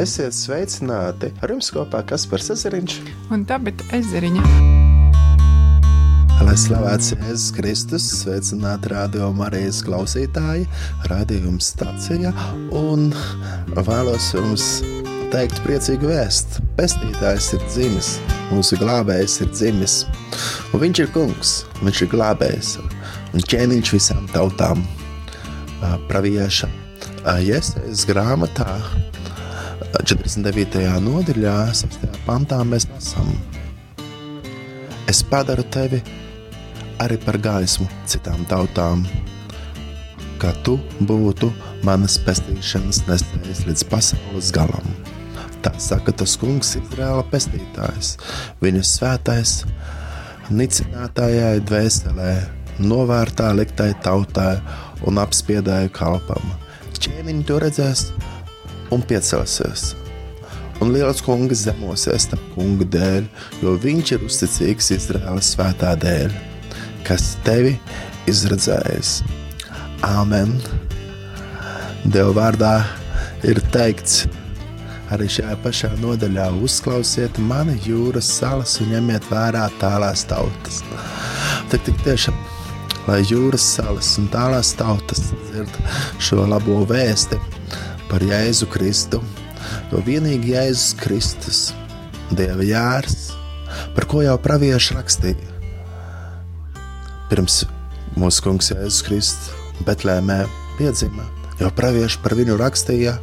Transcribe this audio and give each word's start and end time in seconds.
Esiet 0.00 0.32
sveicināti! 0.32 1.28
Ar 1.44 1.50
jums 1.52 1.66
kopā 1.74 1.98
Kaspars 2.08 2.46
Ezeriņš 2.54 2.94
un 3.34 3.42
Tabita 3.44 3.84
Ezeriņa. 3.98 4.44
Lai 6.40 6.54
slavēts 6.56 7.10
Jēzus 7.12 7.50
Kristus, 7.52 8.06
sveicināti 8.22 8.94
radio 8.94 9.28
Marijas 9.36 9.82
klausītāji, 9.84 10.64
radījuma 11.10 11.60
stacija 11.60 12.32
un 12.80 13.10
vēlos 13.76 14.30
jums 14.38 14.70
teikt 15.34 15.60
priecīgu 15.66 16.08
vēstu. 16.14 16.64
Pestītājs 16.80 17.50
ir 17.58 17.68
dzimis, 17.68 18.14
mūsu 18.54 18.80
glābējs 18.80 19.36
ir 19.44 19.52
dzimis, 19.52 19.98
un 20.72 20.84
viņš 20.86 21.04
ir 21.04 21.12
kungs, 21.18 21.52
viņš 21.84 22.06
ir 22.06 22.12
glābējs 22.16 22.72
un 22.80 23.46
ķēniņš 23.52 23.94
visām 23.98 24.24
tautām. 24.32 24.80
Pravieša 26.08 26.72
Jēzus 27.44 28.08
grāmatā 28.08 28.80
49. 29.90 30.84
nodaļā, 31.02 31.54
6. 31.74 32.04
pantā 32.22 32.60
mēs 32.62 32.86
esam. 32.94 33.26
Es 35.10 35.24
padaru 35.26 35.64
tevi 35.74 35.98
arī 37.02 37.16
par 37.24 37.40
gaismu 37.42 37.88
citām 38.06 38.44
tautām, 38.46 39.02
kā 40.38 40.52
tu 40.62 40.76
būtu 41.08 41.50
manas 41.86 42.20
pestīšanas 42.22 43.02
nesējis 43.08 43.64
līdz 43.66 43.84
pasaules 43.90 44.52
galam. 44.54 44.94
Tā 45.60 45.74
saka 45.82 46.14
tas 46.14 46.36
kungs, 46.40 46.76
Izraēla 46.78 47.26
pestītājs, 47.32 48.14
viņa 48.62 48.86
svētais, 48.86 49.58
nicinātājai 50.54 51.58
dvēselē, 51.66 52.32
novērtā 52.80 53.50
liktai 53.58 53.90
tautai 54.06 54.54
un 55.02 55.18
apspiedēju 55.20 55.92
kalpam. 55.98 56.54
Ķēniņi 57.00 57.46
to 57.48 57.56
redzēs 57.64 58.10
un 58.90 59.02
piecelsies. 59.02 59.94
Un 60.80 60.94
liels 60.94 61.20
kungs 61.20 61.66
zemosies 61.66 62.30
tam 62.30 62.40
kunga 62.54 62.86
dēļ, 62.94 63.26
jo 63.60 63.74
viņš 63.82 64.12
ir 64.16 64.22
uzticīgs 64.24 64.94
Izraēlas 64.96 65.52
svētā 65.54 65.92
dēļ, 66.00 66.32
kas 67.04 67.34
tevi 67.44 67.74
izredzējis. 68.30 69.18
Āmen! 70.08 70.56
Dieva 72.08 72.32
vārdā 72.38 72.72
ir 73.44 73.60
teikts, 73.74 74.24
arī 75.12 75.28
šajā 75.28 75.58
pašā 75.60 75.90
nodaļā 76.00 76.48
uzklausiet 76.64 77.36
mani 77.44 77.76
jūras 77.84 78.30
salas 78.40 78.78
un 78.80 78.94
ņemiet 78.94 79.28
vērā 79.28 79.66
tālās 79.82 80.24
tautas. 80.30 80.80
Tad 81.68 81.84
tik 81.84 82.00
tiešām, 82.06 82.40
lai 83.04 83.20
jūras 83.28 83.68
salas 83.76 84.14
un 84.22 84.32
tālās 84.32 84.72
tautas 84.80 85.28
dzird 85.50 85.80
šo 86.24 86.48
labo 86.48 86.80
vēsti 86.88 87.59
par 88.10 88.24
Jēzu 88.26 88.66
Kristu, 88.70 89.20
jo 89.92 90.00
vienīgi 90.06 90.54
Jēzus 90.56 90.96
Kristus, 90.98 91.60
Dieva 92.34 92.66
jārs, 92.66 93.30
par 93.94 94.06
ko 94.10 94.24
jau 94.24 94.36
pravieši 94.42 94.96
rakstīja. 94.98 95.56
Pirms 97.30 97.62
mūsu 98.18 98.44
kungs 98.46 98.72
Jēzus 98.72 99.04
Kristus 99.06 99.56
Betlēmē 99.86 100.42
piedzima, 100.78 101.24
jau 101.62 101.70
pravieši 101.76 102.20
par 102.24 102.34
viņu 102.38 102.58
rakstīja. 102.60 103.16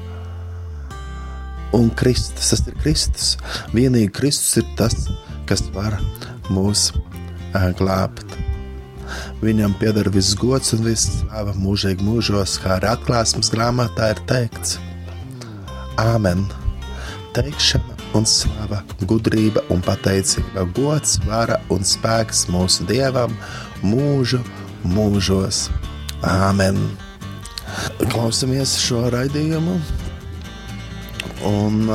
Un 1.76 1.92
Kristus, 2.00 2.54
tas 2.54 2.64
ir 2.64 2.80
Kristus. 2.80 3.36
Vienīgi 3.76 4.14
Kristus 4.16 4.64
ir 4.64 4.68
tas, 4.80 5.10
kas 5.50 5.68
var 5.76 6.00
mūs 6.48 6.90
glābt. 7.78 8.47
Viņam 9.42 9.76
pieder 9.82 10.10
viss 10.14 10.38
gods 10.38 10.74
un 10.78 10.86
viss 10.88 11.20
slava 11.22 11.54
mūžīgi 11.58 12.06
mūžos, 12.06 12.58
kā 12.64 12.78
arī 12.78 12.92
atklāsmes 12.94 13.52
grāmatā 13.54 14.14
ir 14.16 14.24
teikts. 14.30 14.78
Āmen! 16.02 16.46
Teikšana 17.38 17.98
un 18.18 18.26
slava, 18.26 18.82
gudrība 19.10 19.62
un 19.74 19.82
pateicība, 19.86 20.66
gods, 20.78 21.18
vara 21.28 21.60
un 21.74 21.86
spēks 21.86 22.48
mūsu 22.54 22.88
dievam 22.90 23.34
mūžu 23.86 24.42
mūžos. 24.88 25.68
Āmen! 26.26 26.80
Klausamies 28.10 28.78
šo 28.82 29.04
raidījumu 29.14 29.76
un, 31.46 31.92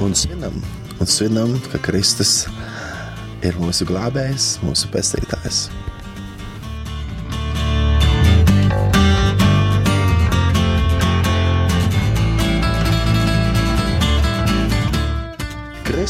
un 0.00 0.14
svinam, 0.16 0.56
un 0.98 1.06
svinam, 1.06 1.58
ka 1.72 1.82
Kristus 1.82 2.46
ir 3.44 3.58
mūsu 3.60 3.86
glābējs, 3.88 4.54
mūsu 4.64 4.90
pestītājs. 4.94 5.66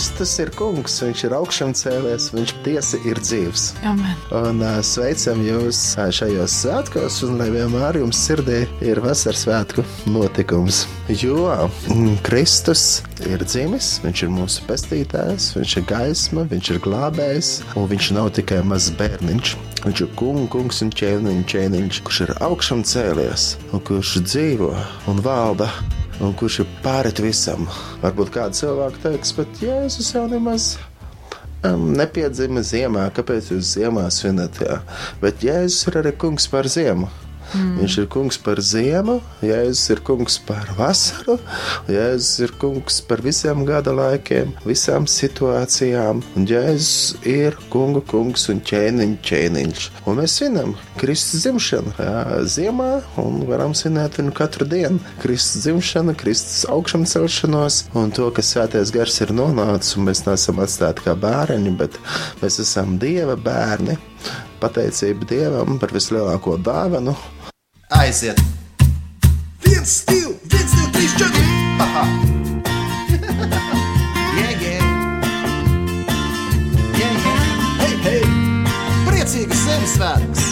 Kristus 0.02 0.32
ir 0.42 0.48
kungs, 0.58 0.96
viņš 0.98 1.20
ir 1.28 1.34
augšām 1.36 1.72
cēlies, 1.78 2.24
viņš 2.34 2.52
tiesi 2.64 2.98
ir 3.06 3.20
dzīvs. 3.22 3.68
Amen. 3.86 4.16
Un 4.34 4.58
uh, 4.58 4.80
sveicam 4.82 5.38
jūs 5.46 5.78
šajos 5.94 6.56
svētkos, 6.64 7.20
un 7.28 7.38
lai 7.38 7.46
vienmēr 7.54 8.00
jums 8.00 8.24
sirdī 8.26 8.64
ir 8.82 8.98
vasaras 9.04 9.44
svētku 9.46 9.84
notikums. 10.10 10.80
Jo 11.06 11.46
mm, 11.54 12.18
Kristus 12.26 13.04
ir 13.30 13.46
dzimis, 13.46 13.92
viņš 14.02 14.24
ir 14.26 14.34
mūsu 14.34 14.66
pestītājs, 14.66 15.52
viņš 15.60 15.78
ir 15.78 15.88
gaisma, 15.94 16.48
viņš 16.50 16.74
ir 16.74 16.82
glābējs, 16.82 17.54
un 17.78 17.86
viņš 17.94 18.12
nav 18.18 18.34
tikai 18.42 18.58
mazs 18.66 18.90
bērniņš. 18.98 19.54
Viņš 19.86 20.02
ir 20.02 20.14
kungs, 20.18 20.50
kungs 20.50 20.82
un 20.82 20.90
ķēniņš, 20.98 21.46
ķēniņš, 21.54 22.02
kurš 22.02 22.24
ir 22.26 22.36
augšām 22.42 22.82
cēlies, 22.90 23.52
un 23.70 23.86
kurš 23.86 24.18
dzīvo 24.26 24.74
un 25.14 25.22
valda 25.22 25.70
un 26.20 26.34
kurš 26.38 26.62
ir 26.64 26.70
pāri 26.84 27.12
visam. 27.22 27.68
Varbūt 28.02 28.32
kāds 28.34 28.62
cilvēks 28.62 29.02
teiks, 29.04 29.34
bet 29.38 29.62
Jēzus 29.62 30.12
jau 30.14 30.26
nemaz 30.30 30.74
um, 31.64 31.90
nepiedzima 31.96 32.62
ziemā, 32.66 33.08
kāpēc 33.16 33.52
jūs 33.54 33.74
ziemā 33.76 34.08
svinat? 34.12 34.60
Jā? 34.62 34.80
Bet 35.22 35.44
Jēzus 35.46 35.88
ir 35.88 36.02
arī 36.02 36.16
kungs 36.18 36.48
par 36.50 36.68
ziemu. 36.70 37.08
Mm. 37.52 37.76
Viņš 37.82 37.96
ir 38.02 38.08
kungs 38.12 38.38
par 38.40 38.60
ziemu, 38.64 39.18
Jēzus 39.44 39.90
ir 39.92 40.02
kungs 40.06 40.38
par 40.46 40.70
vasaru, 40.78 41.36
Jēzus 41.90 42.46
ir 42.46 42.54
kungs 42.60 43.00
par 43.04 43.22
visiem 43.24 43.64
gada 43.68 43.92
laikiem, 43.96 44.54
visām 44.64 45.08
situācijām. 45.10 46.22
Un 46.36 46.48
Jēzus 46.48 47.16
ir 47.28 47.58
kungu 47.72 48.02
kungs 48.08 48.48
un 48.52 48.62
ķēniņš, 48.64 49.18
ķēniņš. 49.28 49.88
Un 50.06 50.20
mēs 50.20 50.38
svinam 50.38 50.76
Kristus 51.00 51.44
dzimšanu 51.44 51.94
jā, 51.98 52.22
ziemā 52.48 52.90
un 53.22 53.42
varam 53.48 53.76
svinēt 53.76 54.20
viņu 54.20 54.36
katru 54.36 54.68
dienu. 54.68 55.02
Kristus 55.22 55.66
dzimšanu, 55.66 56.16
Kristus 56.20 56.64
augšām 56.72 57.04
celšanos 57.08 57.82
un 57.98 58.14
to, 58.14 58.30
ka 58.34 58.44
svētais 58.44 58.94
gars 58.94 59.20
ir 59.24 59.34
nonācis 59.36 59.98
un 59.98 60.08
mēs 60.08 60.24
neesam 60.28 60.62
atstāti 60.62 61.04
kā 61.06 61.16
bērni, 61.18 61.74
bet 61.76 61.98
mēs 62.42 62.60
esam 62.64 62.96
Dieva 63.02 63.36
bērni 63.36 63.98
pateicība 64.62 65.26
Dievam 65.28 65.78
par 65.82 65.94
vislielāko 65.94 66.58
dāvanu. 66.62 67.16
Aiziet! 67.92 68.40
Viens, 69.64 70.04
divi, 70.08 70.32
viens, 70.48 70.72
divi, 70.72 70.90
trīs, 70.94 71.12
četri! 71.20 71.42
Aha! 71.84 72.04
yeah, 74.38 74.52
yeah! 74.62 74.80
Yeah, 76.96 77.12
yeah! 77.24 77.42
Hei, 77.82 77.94
hei! 78.06 78.22
Priecīgas 79.10 79.60
Ziemassvētkus! 79.66 80.48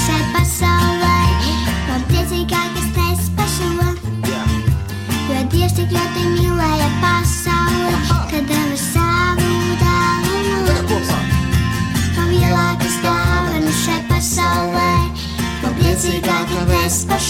Šai 0.00 0.22
pasaulē, 0.32 1.18
man 1.90 2.02
priecīgākas 2.08 2.88
tas 2.94 3.26
pašo. 3.36 3.90
Yeah. 4.30 4.54
Jo 5.28 5.42
Dievs 5.52 5.74
tik 5.76 5.90
ļoti 5.94 6.22
mīlēja 6.30 6.59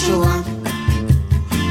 šo. 0.01 0.21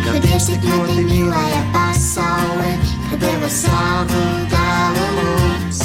Ka 0.04 0.18
Dievs 0.22 0.46
tik 0.48 0.64
ļoti 0.66 1.04
mīlēja 1.08 1.60
pasauli, 1.74 2.72
ka 3.10 3.18
deva 3.22 3.50
savu 3.50 4.22
dēlu 4.52 5.06
mums. 5.18 5.80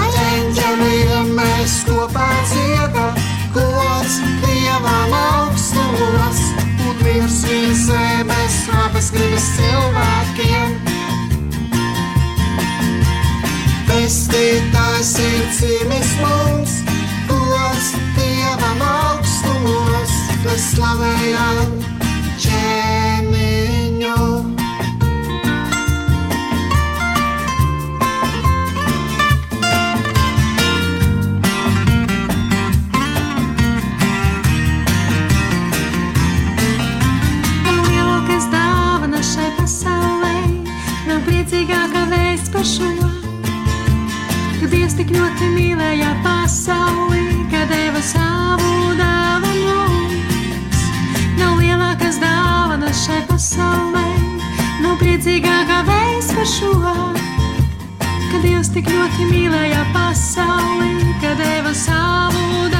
Ar 0.00 0.18
eņģeļiem 0.22 1.32
mēs 1.36 1.76
kopā 1.88 2.28
dziedam, 2.50 3.20
gods 3.56 4.18
Dievam 4.44 5.16
augstumos, 5.20 6.42
un 6.88 7.00
virs 7.04 7.40
šīs 7.44 7.86
zemes 7.90 8.58
labas 8.72 9.12
gribas 9.14 9.48
cilvēkiem. 9.58 10.76
Pestītājs 13.90 15.16
ir 15.24 15.48
cīmis 15.60 16.16
mums, 16.22 16.78
gods 17.30 17.92
Dievam 18.18 18.84
augstumos, 18.92 20.15
Dievs 20.46 20.66
slavējā 20.76 21.46
ķēniņu. 22.38 24.18
Priecīgākā 41.26 42.04
vēsts 42.12 42.52
par 42.54 42.62
šo, 42.62 42.86
ka 44.60 44.70
Dievs 44.70 44.94
tik 44.94 45.10
ļoti 45.16 45.50
mīlēja 45.56 46.14
pasauli, 46.22 47.42
ka 47.50 47.66
deva 47.72 48.04
savu 48.14 48.94
dāvanu. 48.94 49.45
Pasaulē, 53.56 54.04
nav 54.84 54.98
priecīgākā 55.00 55.80
vēsts 55.88 56.34
par 56.36 56.48
šo. 56.50 56.72
Kad 58.28 58.42
Dievs 58.44 58.68
tik 58.74 58.90
ļoti 58.92 59.30
mīlēja 59.30 59.84
pasauli, 59.94 61.14
kad 61.22 61.40
deva 61.40 61.72
savu 61.72 62.66
dāvu 62.68 62.75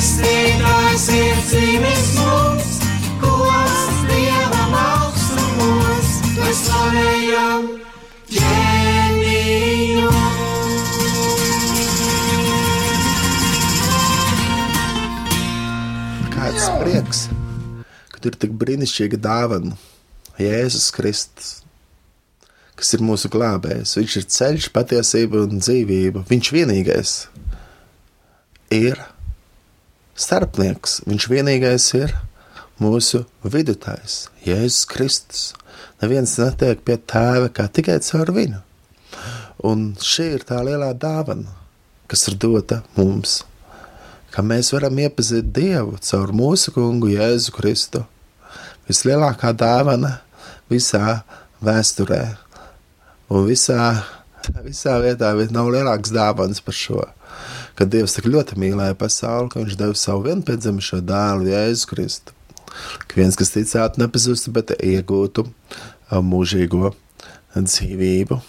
Pestītājs 0.00 1.02
ir 1.12 1.40
dzīvis 1.44 2.06
mums, 2.16 2.68
gods 3.20 3.80
Dievam 4.08 4.76
augstumos, 4.80 6.12
lai 6.38 6.52
slavējam 6.56 7.66
ģēniju. 8.32 10.08
Kāds 16.32 16.70
prieks, 16.80 17.26
ka 18.08 18.24
tur 18.24 18.32
ir 18.32 18.40
tik 18.46 18.56
brīnišķīga 18.64 19.20
dāvana, 19.20 19.76
Jēzus 20.40 20.88
Kristus, 20.96 21.58
kas 22.80 22.94
ir 22.96 23.04
mūsu 23.04 23.30
glābējs. 23.32 23.96
Viņš 23.98 24.16
ir 24.20 24.26
ceļš, 24.36 24.68
patiesība 24.74 25.44
un 25.44 25.60
dzīvība. 25.60 26.24
Viņš 26.30 26.50
vienīgais 26.56 27.14
ir 28.74 29.00
starpnieks. 30.18 31.00
Viņš 31.08 31.28
vienīgais 31.32 31.90
ir 32.00 32.16
mūsu 32.80 33.26
vidutājs, 33.44 34.24
Jēzus 34.46 34.88
Kristus. 34.88 35.44
Neviens 36.00 36.38
netiek 36.40 36.80
pie 36.84 36.96
tēva 36.96 37.52
kā 37.52 37.68
tikai 37.68 38.00
caur 38.04 38.32
viņu. 38.36 38.64
Un 39.68 39.90
šī 40.00 40.32
ir 40.38 40.48
tā 40.48 40.62
lielā 40.64 40.94
dāvana, 40.96 41.52
kas 42.08 42.24
ir 42.30 42.40
dota 42.40 42.80
mums 42.96 43.42
ka 44.30 44.42
mēs 44.46 44.70
varam 44.74 44.98
iepazīt 45.02 45.50
Dievu 45.54 45.98
caur 46.06 46.32
mūsu 46.36 46.74
kungu 46.74 47.10
Jēzu 47.10 47.54
Kristu. 47.54 48.04
Vislielākā 48.88 49.52
dāvana 49.58 50.16
visā 50.70 51.20
vēsturē. 51.64 52.22
Un 53.30 53.46
visā, 53.46 54.02
visā 54.64 54.96
vietā 55.02 55.30
nav 55.54 55.70
lielāks 55.70 56.10
dāvans 56.14 56.62
par 56.66 56.74
šo. 56.74 57.04
Kad 57.78 57.92
Dievs 57.92 58.16
tik 58.16 58.26
ļoti 58.26 58.58
mīlēja 58.58 58.96
pasauli, 58.98 59.52
ka 59.52 59.62
Viņš 59.62 59.76
deva 59.78 59.94
savu 59.96 60.26
vienpiedzimušo 60.26 60.98
dēlu 61.06 61.46
Jēzu 61.52 61.90
Kristu. 61.92 62.34
Ka 63.06 63.18
viens, 63.18 63.38
kas 63.38 63.54
ticētu, 63.54 64.02
nepazustu, 64.02 64.52
bet 64.54 64.74
iegūtu 64.76 65.46
mūžīgo 66.10 66.92
dzīvību. 67.54 68.40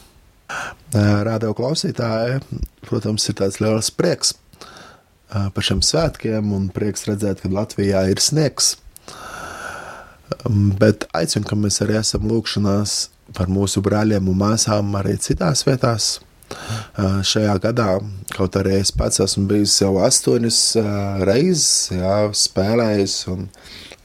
Radio 1.29 1.53
klausītāji, 1.55 2.41
protams, 2.89 3.29
ir 3.29 3.37
tāds 3.39 3.61
liels 3.63 3.93
prieks 3.95 4.35
par 5.31 5.63
šiem 5.63 5.79
svētkiem 5.85 6.51
un 6.57 6.67
prieks 6.73 7.05
redzēt, 7.07 7.43
ka 7.43 7.53
Latvijā 7.53 8.03
ir 8.11 8.19
sniegs. 8.19 8.75
Um, 10.45 10.71
Bet 10.79 11.07
aicinu, 11.17 11.45
ka 11.47 11.57
mēs 11.59 11.81
arī 11.83 11.97
esam 11.99 12.27
lūgšanās 12.29 12.97
par 13.37 13.51
mūsu 13.51 13.83
brāļiem 13.83 14.27
un 14.31 14.39
māsām 14.41 14.95
arī 14.99 15.17
citās 15.21 15.65
vietās. 15.67 16.17
Uh, 16.51 17.21
Šajā 17.23 17.53
gadā, 17.63 17.93
kaut 18.35 18.57
arī 18.59 18.81
es 18.81 18.91
pats 18.91 19.21
esmu 19.23 19.45
bijis 19.47 19.77
jau 19.79 19.93
astoņas 20.03 20.59
uh, 20.81 20.89
reizes, 21.27 21.91
jā, 21.95 22.17
spēlējis 22.35 23.15
un 23.31 23.45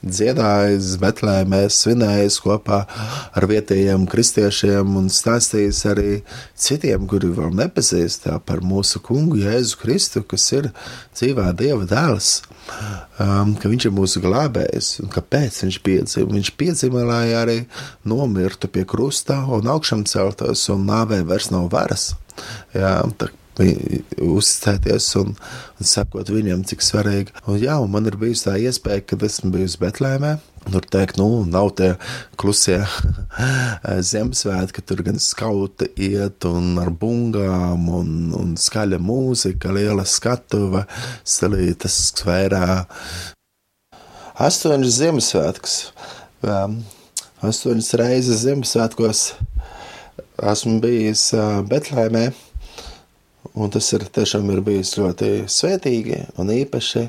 dziedājis, 0.05 0.97
Betlēmē, 1.00 1.62
svinējis 1.73 2.38
kopā 2.45 2.83
ar 3.37 3.47
vietējiem 3.49 4.07
kristiešiem 4.11 4.97
un 5.00 5.09
stāstījis 5.12 5.83
arī 5.91 6.11
citiem, 6.59 7.07
kuri 7.11 7.31
vēl 7.37 7.55
nepazīst 7.57 8.29
par 8.47 8.62
mūsu 8.67 9.00
kungu 9.05 9.41
Jēzu 9.43 9.81
Kristu, 9.81 10.23
kas 10.29 10.47
ir 10.57 10.71
dzīvā 11.17 11.49
Dieva 11.59 11.88
dēls, 11.88 12.31
um, 13.23 13.57
ka 13.61 13.71
viņš 13.73 13.88
ir 13.88 13.97
mūsu 13.97 14.23
glābējs 14.25 14.93
un 15.05 15.11
kāpēc 15.12 15.62
viņš 15.65 15.81
piedzima. 15.87 16.37
Viņš 16.37 16.53
piedzima, 16.61 17.07
lai 17.07 17.25
arī 17.38 17.59
nomirtu 18.05 18.71
pie 18.73 18.87
krusta 18.88 19.43
un 19.57 19.73
augšām 19.73 20.07
celtos 20.09 20.69
un 20.73 20.87
nāvē 20.88 21.23
vairs 21.26 21.50
nav 21.55 21.71
varas. 21.73 22.12
Jā, 22.76 23.00
tā, 23.19 23.31
uzticēties 23.56 25.08
un, 25.20 25.32
un 25.80 25.88
sakot 25.88 26.28
viņam, 26.32 26.64
cik 26.68 26.84
svarīgi. 26.84 27.34
Un, 27.46 27.58
jā, 27.62 27.78
un 27.80 27.92
man 27.92 28.08
ir 28.08 28.18
bijusi 28.20 28.48
tā 28.48 28.56
iespēja, 28.60 29.04
kad 29.08 29.25
esmu 29.26 29.52
bijusi 29.54 29.80
Betlēmē. 29.80 30.36
Tur 30.66 30.82
teikt, 30.90 31.20
nu, 31.20 31.44
nav 31.46 31.70
tie 31.78 31.92
klusie 32.40 32.80
Ziemassvētki, 34.10 34.82
tur 34.82 35.04
gan 35.06 35.20
skauti 35.22 35.88
iet 36.08 36.44
un 36.48 36.75
ar 36.82 36.90
bungām 36.90 37.86
un, 38.00 38.10
un 38.36 38.56
skaļa 38.58 38.98
mūzika, 38.98 39.70
liela 39.76 40.04
skatuve, 40.08 40.84
stilītas 41.22 42.00
svērā. 42.18 42.82
Astoņas 44.42 44.98
Ziemassvētkus. 44.98 45.76
Um, 46.46 46.80
astoņas 47.46 47.94
reizes 48.02 48.42
Ziemassvētkos 48.42 49.22
esmu 50.50 50.80
bijis 50.82 51.30
uh, 51.38 51.62
Betlēmē. 51.64 52.26
Un 53.55 53.73
tas 53.73 53.87
ir 53.95 54.07
tiešām 54.12 54.49
ir 54.55 54.62
bijis 54.67 54.97
ļoti 54.99 55.47
svētīgi 55.50 56.23
un 56.41 56.53
īpaši. 56.57 57.07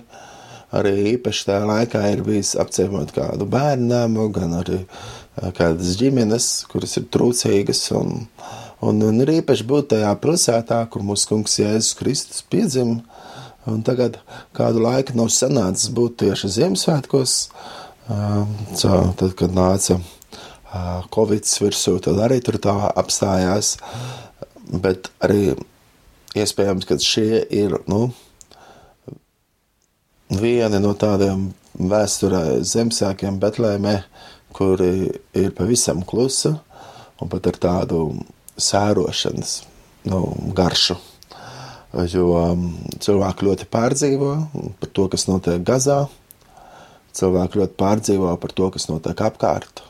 Arī 0.78 0.94
īpaši 1.14 1.46
tajā 1.48 1.64
laikā 1.64 2.02
ir 2.12 2.22
bijis 2.28 2.52
apciemot 2.60 3.14
kādu 3.16 3.46
bērnu 3.48 4.26
gan 4.36 4.58
arī 4.60 4.82
ā, 4.84 5.54
kādas 5.56 5.96
ģimenes, 6.00 6.48
kuras 6.68 6.98
ir 7.00 7.08
trūcīgas. 7.14 7.86
Un, 7.96 8.26
un, 8.84 9.00
un 9.08 9.24
ir 9.24 9.32
īpaši 9.38 9.68
būt 9.68 9.94
tajā 9.94 10.12
pilsētā, 10.20 10.82
kur 10.92 11.06
mūsu 11.08 11.32
kungs 11.32 11.56
Jēzus 11.62 11.96
Kristus 12.00 12.44
piedzima. 12.44 13.00
Un 13.68 13.82
tagad 13.84 14.20
kādu 14.56 14.84
laiku 14.84 15.16
nav 15.20 15.32
sanācis 15.32 15.92
būt 15.96 16.22
tieši 16.24 16.52
Ziemassvētkos. 16.60 17.40
So, 18.08 18.92
Tad, 19.20 19.34
kad 19.40 19.56
nāca 19.56 19.98
ā, 20.72 20.84
Covid 21.12 21.48
virsū, 21.64 21.98
tad 22.04 22.20
arī 22.24 22.40
tur 22.44 22.60
tā 22.64 22.76
apstājās. 22.96 23.76
Bet 24.68 25.12
arī 25.24 25.56
iespējams, 26.44 26.88
ka 26.88 26.98
šie 27.02 27.44
ir 27.54 27.78
nu, 27.92 28.08
vieni 30.34 30.82
no 30.84 30.94
tādiem 30.98 31.50
vēsturē 31.78 32.60
Ziemassvētkiem 32.66 33.38
Betlēmē, 33.42 33.98
kuri 34.58 35.12
ir 35.38 35.52
pavisam 35.58 36.02
klusi 36.08 36.54
un 37.22 37.30
pat 37.32 37.50
ar 37.52 37.60
tādu 37.62 38.02
sērošanas 38.58 39.60
nu, 40.10 40.22
garšu. 40.58 40.98
Jo 42.12 42.28
um, 42.36 42.66
cilvēki 43.02 43.48
ļoti 43.48 43.68
pārdzīvo 43.72 44.32
par 44.82 44.90
to, 44.94 45.08
kas 45.14 45.28
notiek 45.30 45.64
Gazā. 45.66 46.06
Cilvēki 47.18 47.62
ļoti 47.62 47.78
pārdzīvo 47.80 48.34
par 48.42 48.54
to, 48.54 48.70
kas 48.74 48.90
notiek 48.92 49.22
apkārt. 49.26 49.82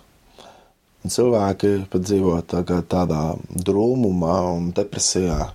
Cilvēki 1.07 1.73
pat 1.91 2.03
dzīvo 2.03 2.37
tādā 2.47 3.21
drūmumā 3.67 4.37
un 4.53 4.71
depresijā. 4.75 5.51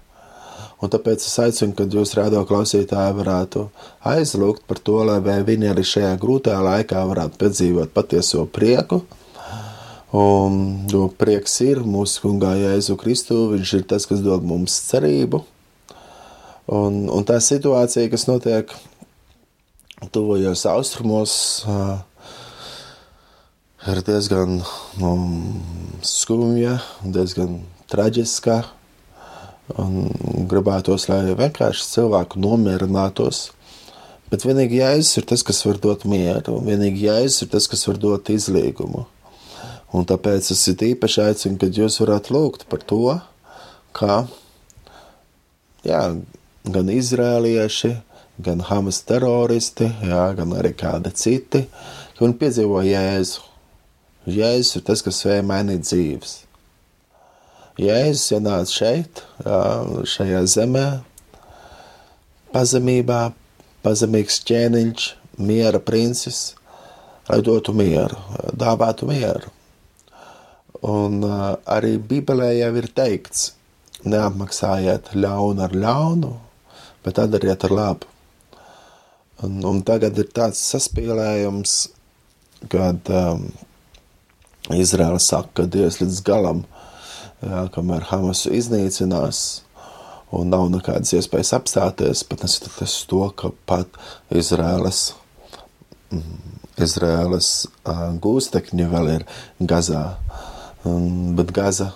Un 0.82 0.90
tāpēc 0.90 1.22
es 1.22 1.34
aicinu, 1.38 1.76
kad 1.78 1.94
jūs 1.94 2.16
rādo 2.18 2.40
klausītāji 2.48 3.14
varētu 3.14 3.68
aizlūgt 4.10 4.64
par 4.66 4.80
to, 4.82 4.98
lai 5.06 5.20
viņi 5.46 5.70
arī 5.70 5.84
šajā 5.86 6.16
grūtajā 6.18 6.58
laikā 6.66 7.04
varētu 7.06 7.38
piedzīvot 7.38 7.92
patieso 7.94 8.48
prieku. 8.50 9.04
Un, 10.12 10.56
jo 10.90 11.06
prieks 11.16 11.54
ir 11.64 11.84
mūsu 11.88 12.26
kungā 12.26 12.56
Jēzu 12.58 12.98
Kristu, 13.00 13.46
viņš 13.54 13.74
ir 13.78 13.86
tas, 13.94 14.04
kas 14.10 14.20
dod 14.24 14.42
mums 14.44 14.74
cerību. 14.90 15.40
Un, 16.72 17.06
un 17.14 17.24
tā 17.26 17.38
situācija, 17.40 18.10
kas 18.12 18.26
notiek 18.28 18.74
tuvojos 20.12 20.66
austrumos, 20.66 21.32
ir 23.86 24.02
diezgan 24.06 24.60
nu, 24.98 25.14
skumja, 26.02 26.76
diezgan 27.06 27.62
traģiska. 27.90 28.64
Un 29.70 30.46
gribētos, 30.50 31.06
lai 31.08 31.36
vienkārši 31.38 31.86
cilvēku 31.86 32.40
nomierinātos. 32.42 33.50
Bet 34.32 34.42
vienīgi 34.48 34.80
Jēzus 34.80 35.20
ir 35.20 35.26
tas, 35.28 35.44
kas 35.46 35.62
var 35.66 35.78
dot 35.80 36.06
mieru, 36.08 36.56
un 36.58 36.66
vienīgi 36.66 37.06
Jēzus 37.06 37.44
ir 37.44 37.52
tas, 37.52 37.68
kas 37.70 37.86
var 37.86 38.00
dot 38.02 38.30
izlīgumu. 38.32 39.04
Un 39.92 40.06
tāpēc 40.08 40.50
es 40.54 40.62
īpaši 40.72 41.22
aicinu, 41.26 41.58
kad 41.60 41.76
jūs 41.76 42.00
varat 42.00 42.30
lūgt 42.32 42.66
par 42.72 42.82
to, 42.88 43.18
ka 43.92 44.24
jā, 45.86 46.02
gan 46.64 46.92
izrēlieši, 46.92 47.92
gan 48.42 48.64
Hamas 48.66 49.02
teroristi, 49.06 49.90
jā, 50.08 50.24
gan 50.38 50.56
arī 50.58 50.72
kādi 50.80 51.12
citi, 51.14 51.66
ka 52.16 52.24
viņi 52.24 52.38
piedzīvo 52.40 52.82
Jēzu. 52.88 53.44
Jēzus 54.32 54.78
ir 54.78 54.86
tas, 54.88 55.02
kas 55.04 55.22
spēj 55.22 55.44
mainīt 55.46 55.86
dzīves. 55.86 56.40
Jēzus 57.80 58.34
ienāca 58.36 58.68
šeit, 58.68 59.22
šajā 60.12 60.42
zemē, 60.44 60.86
pazemībā, 62.52 63.20
pazemīgs 63.80 64.42
ķēniņš, 64.44 65.06
miera 65.40 65.80
princis, 65.80 66.52
lai 67.30 67.40
dotu 67.40 67.72
mieru, 67.72 68.18
dāvātu 68.52 69.08
mieru. 69.08 69.48
Un 70.84 71.24
arī 71.24 71.94
Bībelē 71.96 72.50
jau 72.58 72.68
ir 72.76 72.90
teikts, 72.92 73.54
neapmaksājiet 74.04 75.14
ļaunu 75.16 75.64
ar 75.64 75.72
ļaunu, 75.72 76.34
bet 77.06 77.22
atdariet 77.24 77.64
ar 77.64 77.72
labu. 77.78 78.10
Un, 79.42 79.62
un 79.64 79.80
tagad 79.80 80.20
ir 80.20 80.28
tāds 80.28 80.60
saspīlējums, 80.74 81.78
kad 82.70 83.08
um, 83.08 83.48
Izraela 84.76 85.18
saka, 85.18 85.62
ka 85.62 85.68
Dievs 85.72 86.02
līdz 86.02 86.20
galam 86.28 86.62
jā, 86.66 86.81
kamēr 87.42 88.06
Hamasu 88.10 88.52
iznīcinās. 88.56 89.62
Un 90.32 90.48
nav 90.48 90.70
nekādas 90.72 91.12
iespējas 91.18 91.52
apstāties, 91.58 92.22
pat 92.24 92.46
neskatoties 92.46 92.94
to, 93.10 93.26
ka 93.36 93.50
pat 93.68 93.98
Izraēlas, 94.32 95.10
mm, 96.08 96.38
Izraēlas 96.80 97.50
gūstekņi 98.24 98.88
vēl 98.94 99.10
ir 99.18 99.26
Gazā. 99.60 100.06
Bet 101.36 101.52
Gaza, 101.52 101.90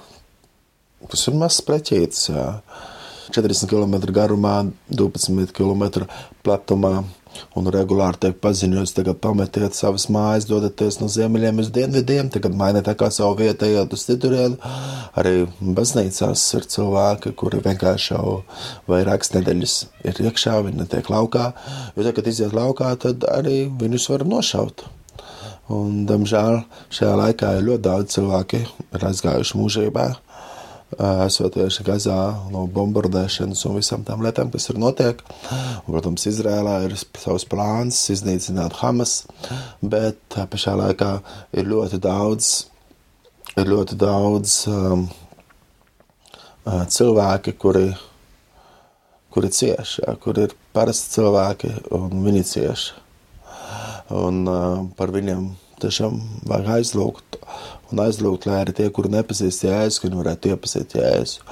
tas 1.09 1.25
ir 1.31 1.39
mazs 1.41 1.65
pleķītis, 1.65 2.29
jā. 2.35 2.51
40 3.33 3.67
km 3.73 3.97
garumā, 4.15 4.59
12 4.93 5.51
km 5.57 6.05
platumā 6.47 7.01
un 7.57 7.69
regulāri 7.73 8.21
tiek 8.23 8.39
paziņots, 8.43 8.95
tagad 8.97 9.21
pametiet 9.25 9.77
savas 9.77 10.09
mājas, 10.13 10.49
dodaties 10.49 10.99
no 11.01 11.09
ziemeļiem 11.13 11.63
uz 11.63 11.71
dienvidiem, 11.75 12.31
tagad 12.35 12.57
mainiet 12.59 12.91
kā 12.99 13.11
savu 13.15 13.39
vietu, 13.41 13.69
ejot 13.69 13.95
uz 13.97 14.05
citurienu. 14.09 14.59
Arī 15.17 15.47
baznīcās 15.61 16.43
ir 16.59 16.69
cilvēki, 16.77 17.33
kuri 17.39 17.63
vienkārši 17.65 18.13
jau 18.15 18.41
vairākas 18.91 19.33
nedēļas 19.37 19.79
ir 20.09 20.21
iekšā, 20.27 20.59
viņi 20.67 20.83
netiek 20.83 21.09
laukā, 21.13 21.49
jo 21.97 22.07
tagad, 22.07 22.29
iziet 22.33 22.57
laukā, 22.57 22.93
tad 23.07 23.25
arī 23.31 23.65
viņus 23.81 24.11
var 24.13 24.27
nošaut. 24.29 24.87
Un, 25.73 26.05
diemžēl 26.07 26.61
šajā 26.95 27.17
laikā 27.23 27.57
ir 27.57 27.67
ļoti 27.67 27.87
daudz 27.89 28.15
cilvēki, 28.15 28.63
ir 28.95 29.09
aizgājuši 29.11 29.59
mūžībā 29.59 30.07
esot 30.95 31.57
tieši 31.57 31.85
Gazā 31.87 32.19
no 32.53 32.65
bombardēšanas 32.71 33.65
un 33.67 33.79
visām 33.81 34.05
tām 34.07 34.23
lietām, 34.25 34.53
kas 34.55 34.69
ir 34.71 34.79
notiek. 34.79 35.23
Un, 35.51 35.91
protams, 35.91 36.27
Izrēlā 36.31 36.79
ir 36.87 36.95
savs 36.97 37.47
plāns 37.51 37.99
iznīcināt 38.15 38.79
Hamas, 38.81 39.25
bet 39.83 40.21
tā 40.33 40.47
pašā 40.51 40.77
laikā 40.79 41.11
ir 41.59 41.67
ļoti 41.73 42.01
daudz, 42.03 42.53
ir 43.57 43.73
ļoti 43.73 43.99
daudz 43.99 44.61
um, 44.71 45.07
cilvēki, 46.67 47.57
kuri, 47.59 47.89
kuri 49.35 49.53
cieš, 49.53 49.99
ja, 50.07 50.15
kuri 50.23 50.47
ir 50.47 50.57
parasti 50.77 51.19
cilvēki 51.19 51.75
un 51.99 52.23
viņi 52.27 52.47
cieš. 52.47 52.89
Un 54.15 54.45
uh, 54.47 54.85
par 54.95 55.11
viņiem 55.11 55.49
tiešām 55.83 56.21
vajag 56.47 56.69
aizlūgt 56.79 57.41
un 57.93 58.03
aizlūgt, 58.03 58.49
lai 58.49 58.61
arī 58.65 58.75
tie, 58.77 58.87
kuri 58.95 59.11
nepazīst 59.13 59.67
jēzu, 59.67 60.03
viņi 60.05 60.19
varētu 60.19 60.51
iepazīt 60.53 60.97
jēzu. 60.99 61.45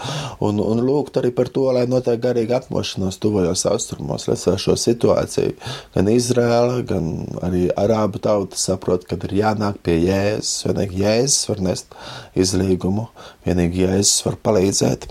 Un, 0.44 0.58
un 0.62 0.82
lūgt 0.84 1.18
arī 1.20 1.30
par 1.34 1.50
to, 1.54 1.66
lai 1.74 1.84
notiek 1.90 2.20
garīga 2.22 2.58
atmošanās 2.60 3.20
tuvajos 3.22 3.64
austrumos, 3.70 4.26
lai 4.28 4.36
šo 4.38 4.76
situāciju 4.80 5.54
gan 5.94 6.10
Izrēla, 6.10 6.80
gan 6.88 7.12
arī 7.44 7.68
Arābu 7.78 8.22
tauta 8.22 8.58
saprot, 8.58 9.06
ka 9.08 9.18
ir 9.28 9.36
jānāk 9.40 9.80
pie 9.86 9.98
jēzus. 10.02 10.64
Vienīgi 10.68 11.04
jēzus 11.04 11.48
var 11.52 11.62
nest 11.68 11.94
izlīgumu, 12.38 13.08
vienīgi 13.46 13.84
jēzus 13.86 14.26
var 14.26 14.40
palīdzēt. 14.48 15.08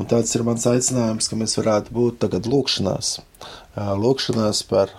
Un 0.00 0.10
tāds 0.10 0.34
ir 0.34 0.46
mans 0.46 0.66
aicinājums, 0.70 1.30
ka 1.30 1.38
mēs 1.38 1.58
varētu 1.60 1.94
būt 1.94 2.20
tagad 2.26 2.50
lūkšanās, 2.50 3.16
lūkšanās 3.76 4.66
par 4.70 4.92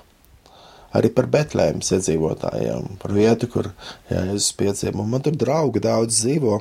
arī 0.95 1.11
par 1.13 1.27
Betlēmas 1.31 1.91
iedzīvotājiem, 1.95 2.95
par 3.01 3.13
vietu, 3.15 3.49
kur 3.51 3.69
Jēzus 4.11 4.51
piedzima. 4.59 5.05
Man 5.07 5.23
tur 5.25 5.37
draugi 5.39 5.83
daudz 5.83 6.21
dzīvo. 6.21 6.59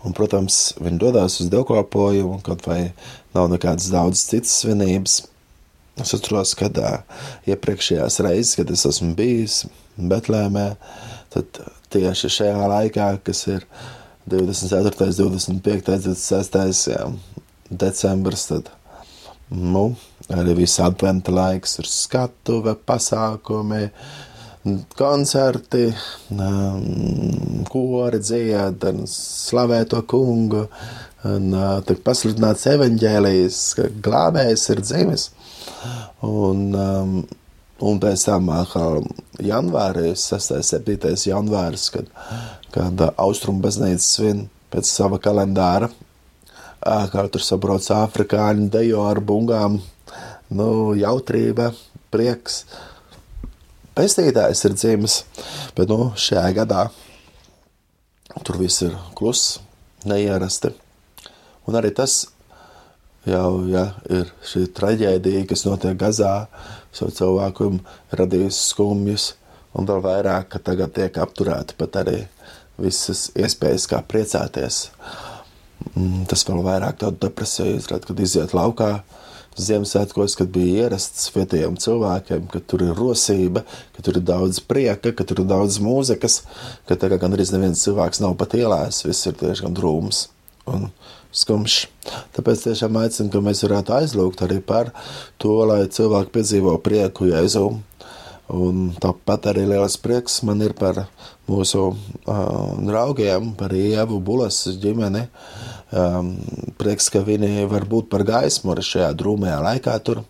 Un, 0.00 0.14
protams, 0.16 0.70
viņi 0.80 1.00
dodas 1.00 1.36
uz 1.42 1.50
dievkalpojumu, 1.52 2.38
kaut 2.44 2.64
vai 2.68 2.80
nav 3.36 3.50
nekādas 3.52 3.90
daudzas 3.92 4.24
citas 4.30 4.54
svinības. 4.62 5.18
Es 6.00 6.14
atceros, 6.16 6.54
kad 6.56 6.78
iepriekšējās 7.50 8.20
reizes, 8.24 8.54
kad 8.56 8.70
es 8.72 8.86
esmu 8.88 9.12
bijis 9.18 9.64
Betlēmē, 10.00 10.70
tad 11.34 11.60
tieši 11.92 12.30
šajā 12.32 12.68
laikā, 12.72 13.10
kas 13.26 13.44
ir 13.52 13.66
24., 14.30 14.94
25., 15.18 15.90
26. 15.90 16.88
Jā, 16.94 17.04
decembris, 17.70 18.46
tad 18.48 18.70
Nu, 19.50 19.96
arī 20.30 20.52
viss 20.60 20.78
adventa 20.78 21.32
laiks 21.34 21.80
ir 21.82 21.88
skatuve, 21.90 22.76
pasākumi, 22.86 23.88
koncerti, 24.94 25.88
um, 26.36 27.64
kori 27.66 28.20
dzied, 28.22 28.84
slavē 29.10 29.80
to 29.90 30.04
kungu, 30.06 30.68
un 31.26 31.48
uh, 31.56 31.80
tiek 31.82 31.98
pasludināts 32.06 32.68
evaņģēlijas, 32.70 33.58
ka 33.78 33.88
glābējs 34.06 34.68
ir 34.70 34.84
dzimis. 34.84 35.24
Un, 36.28 36.62
um, 36.76 37.16
un 37.82 38.00
pēc 38.04 38.28
tam 38.28 38.52
atkal 38.54 39.02
janvārī, 39.42 40.12
6. 40.14 40.60
7. 40.68 41.16
janvāris, 41.32 41.88
kad, 41.96 42.06
kad 42.70 43.02
Austrumu 43.16 43.64
baznīca 43.66 44.06
svin 44.06 44.46
pēc 44.70 44.94
sava 44.94 45.18
kalendāra 45.18 45.90
kā 46.80 47.26
tur 47.28 47.44
sabrauc 47.44 47.84
afrikāņi, 47.92 48.70
dejo 48.72 49.04
ar 49.04 49.20
bungām, 49.20 49.80
nu, 50.50 50.70
jautrība, 50.96 51.70
prieks. 52.10 52.64
Pestītājs 53.96 54.64
ir 54.64 54.76
dzimis, 54.78 55.16
bet 55.76 55.90
nu, 55.90 56.12
šajā 56.16 56.50
gadā 56.56 56.88
tur 58.46 58.56
viss 58.60 58.80
ir 58.86 58.94
kluss, 59.18 59.58
neierasti. 60.08 60.70
Un 61.68 61.76
arī 61.76 61.90
tas 61.92 62.22
jau 63.28 63.66
ja, 63.68 63.90
ir 64.08 64.30
šī 64.46 64.64
traģēdija, 64.72 65.44
kas 65.50 65.66
notiek 65.66 65.98
Gazā, 66.00 66.46
savu 66.96 67.12
cilvēku 67.12 67.74
radījusi 68.16 68.62
skumjas, 68.70 69.32
un 69.76 69.90
vēl 69.90 70.00
vairāk, 70.06 70.48
ka 70.54 70.62
tagad 70.70 70.94
tiek 70.96 71.18
apturēta 71.20 71.76
pat 71.78 72.00
arī 72.00 72.22
visas 72.80 73.28
iespējas, 73.36 73.84
kā 73.90 74.00
priecāties. 74.08 74.86
Uh, 74.88 75.29
tas 76.30 76.44
vēl 76.48 76.62
vairāk 76.66 77.00
tādu 77.00 77.20
depresiju 77.26 77.78
izrada, 77.78 78.06
kad 78.06 78.22
iziet 78.22 78.54
laukā, 78.56 79.00
Ziemassvētkos, 79.60 80.36
kad 80.38 80.50
bija 80.54 80.84
ierasts 80.86 81.26
vietējiem 81.34 81.74
cilvēkiem, 81.82 82.44
ka 82.52 82.60
tur 82.70 82.84
ir 82.86 82.94
rosība, 82.96 83.64
ka 83.96 84.04
tur 84.06 84.20
ir 84.20 84.24
daudz 84.24 84.60
prieka, 84.62 85.10
ka 85.12 85.26
tur 85.26 85.42
ir 85.42 85.48
daudz 85.50 85.80
mūzikas, 85.82 86.44
ka 86.88 86.96
tā 86.96 87.10
kā 87.10 87.18
gan 87.20 87.34
arī 87.34 87.44
neviens 87.50 87.82
cilvēks 87.82 88.22
nav 88.22 88.36
pat 88.40 88.54
ielēs, 88.56 89.02
viss 89.08 89.26
ir 89.26 89.34
tiešām 89.40 89.74
drūms 89.76 90.28
un 90.70 90.88
skumjš. 91.34 91.80
Tāpēc 92.36 92.64
tiešām 92.68 92.96
aicinu, 93.02 93.30
ka 93.34 93.42
mēs 93.44 93.64
varētu 93.66 93.94
aizlūgt 93.98 94.46
arī 94.46 94.60
par 94.64 94.94
to, 95.42 95.58
lai 95.66 95.82
cilvēki 95.90 96.34
piedzīvo 96.38 96.78
prieku 96.84 97.28
Jēzu. 97.30 97.68
Un 98.50 98.88
tāpat 98.98 99.52
arī 99.52 99.62
liels 99.70 99.94
prieks 100.02 100.40
man 100.46 100.62
ir 100.66 100.72
par 100.78 101.04
mūsu 101.50 101.90
uh, 101.90 102.72
draugiem, 102.82 103.52
par 103.58 103.74
Ievu 103.74 104.18
Bulas 104.22 104.64
ģimeni. 104.82 105.26
Um, 105.90 106.36
prieks, 106.78 107.08
ka 107.10 107.24
viņi 107.26 107.64
var 107.70 107.82
būt 107.90 108.06
par 108.12 108.22
gaismu 108.22 108.76
arī 108.76 108.84
šajā 108.86 109.08
drūmajā 109.18 109.56
laikā 109.64 109.96
tur 110.06 110.20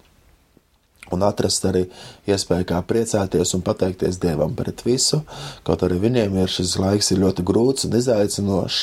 un 1.13 1.25
atrast 1.27 1.65
arī 1.69 1.83
iespēju 2.31 2.67
kā 2.71 2.81
priecāties 2.87 3.55
un 3.57 3.65
pateikties 3.67 4.19
Dievam 4.23 4.55
par 4.57 4.71
visu, 4.87 5.23
kaut 5.67 5.85
arī 5.87 5.99
viņiem 6.01 6.39
ir 6.41 6.53
šis 6.53 6.77
laiks 6.81 7.11
ir 7.13 7.23
ļoti 7.25 7.45
grūts 7.47 7.89
un 7.89 7.97
izaicinošs 7.99 8.81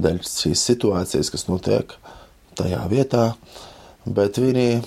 dēļ 0.00 0.20
šīs 0.28 0.64
situācijas, 0.70 1.32
kas 1.34 1.48
notiek 1.50 1.96
tajā 2.58 2.82
vietā, 2.90 3.26
bet 4.06 4.38
viņi 4.40 4.84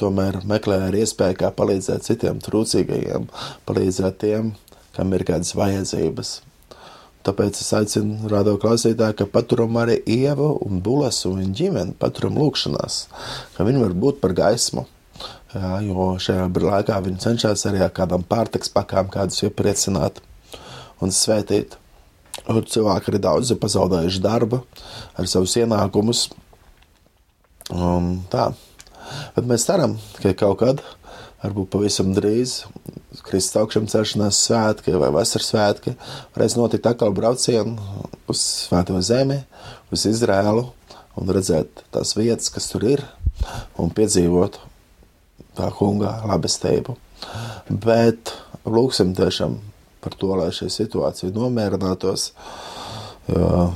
tomēr 0.00 0.42
meklē 0.44 0.82
arī 0.88 1.04
iespēju 1.06 1.40
kā 1.40 1.52
palīdzēt 1.56 2.04
citiem 2.04 2.42
trūcīgajiem, 2.44 3.30
palīdzēt 3.68 4.20
tiem, 4.26 4.52
kam 4.96 5.14
ir 5.16 5.24
kādas 5.28 5.54
vajadzības. 5.56 6.40
Tāpēc 7.26 7.58
es 7.58 7.72
aicinu 7.74 8.28
rādo 8.30 8.54
klausītāju, 8.62 9.16
ka 9.18 9.30
paturam 9.30 9.78
arī 9.82 9.98
Ievu 10.06 10.52
un 10.62 10.82
Bulas 10.84 11.24
un 11.26 11.40
viņa 11.42 11.56
ģimeni, 11.60 11.96
paturam 11.98 12.38
lūkšanās, 12.38 13.00
ka 13.56 13.66
viņi 13.66 13.82
var 13.82 13.96
būt 14.04 14.20
par 14.22 14.36
gaismu 14.36 14.86
Jā, 15.56 15.78
jo 15.86 16.10
šajā 16.20 16.46
laikā 16.50 16.96
viņi 17.04 17.22
cenšas 17.22 17.62
arī 17.70 17.80
ar 17.84 17.92
kādām 17.94 18.24
pārtiks 18.28 18.72
pakām 18.74 19.08
kādus 19.12 19.44
iepriecināt 19.46 20.18
un 21.00 21.12
svētīt. 21.14 21.78
Un 22.50 22.60
cilvēki 22.60 23.10
arī 23.10 23.20
daudz 23.24 23.52
ir 23.54 23.60
pazaudējuši 23.62 24.20
darbu, 24.22 24.60
ar 25.16 25.30
savus 25.30 25.54
ienākumus. 25.56 26.26
Un 27.72 28.10
tā. 28.30 28.50
Bet 29.38 29.48
mēs 29.48 29.64
ceram, 29.66 29.96
ka 30.20 30.34
kaut 30.36 30.60
kad, 30.60 30.82
varbūt 31.40 31.72
pavisam 31.72 32.12
drīz, 32.14 32.58
Kristus 33.24 33.58
augšām 33.60 33.86
celšanās 33.90 34.40
svētki 34.48 34.94
vai 35.00 35.10
vasaras 35.14 35.50
svētki, 35.52 35.94
varēs 36.34 36.56
notikt 36.58 36.88
atkal 36.90 37.14
braucienu 37.16 37.76
uz 38.28 38.42
Svēto 38.66 38.98
zemi, 39.04 39.38
uz 39.94 40.06
Izrēlu 40.08 40.66
un 41.16 41.32
redzēt 41.32 41.84
tās 41.94 42.14
vietas, 42.18 42.50
kas 42.52 42.68
tur 42.72 42.84
ir, 42.86 43.04
un 43.80 43.92
piedzīvot 43.94 44.60
tā 45.56 45.70
kunga 45.78 46.18
labestību. 46.28 46.96
Bet 47.70 48.34
lūksim 48.68 49.14
tiešām 49.16 49.56
par 50.04 50.14
to, 50.20 50.34
lai 50.38 50.52
šī 50.54 50.68
situācija 50.70 51.32
nomierinātos. 51.34 52.30
Jo 53.32 53.72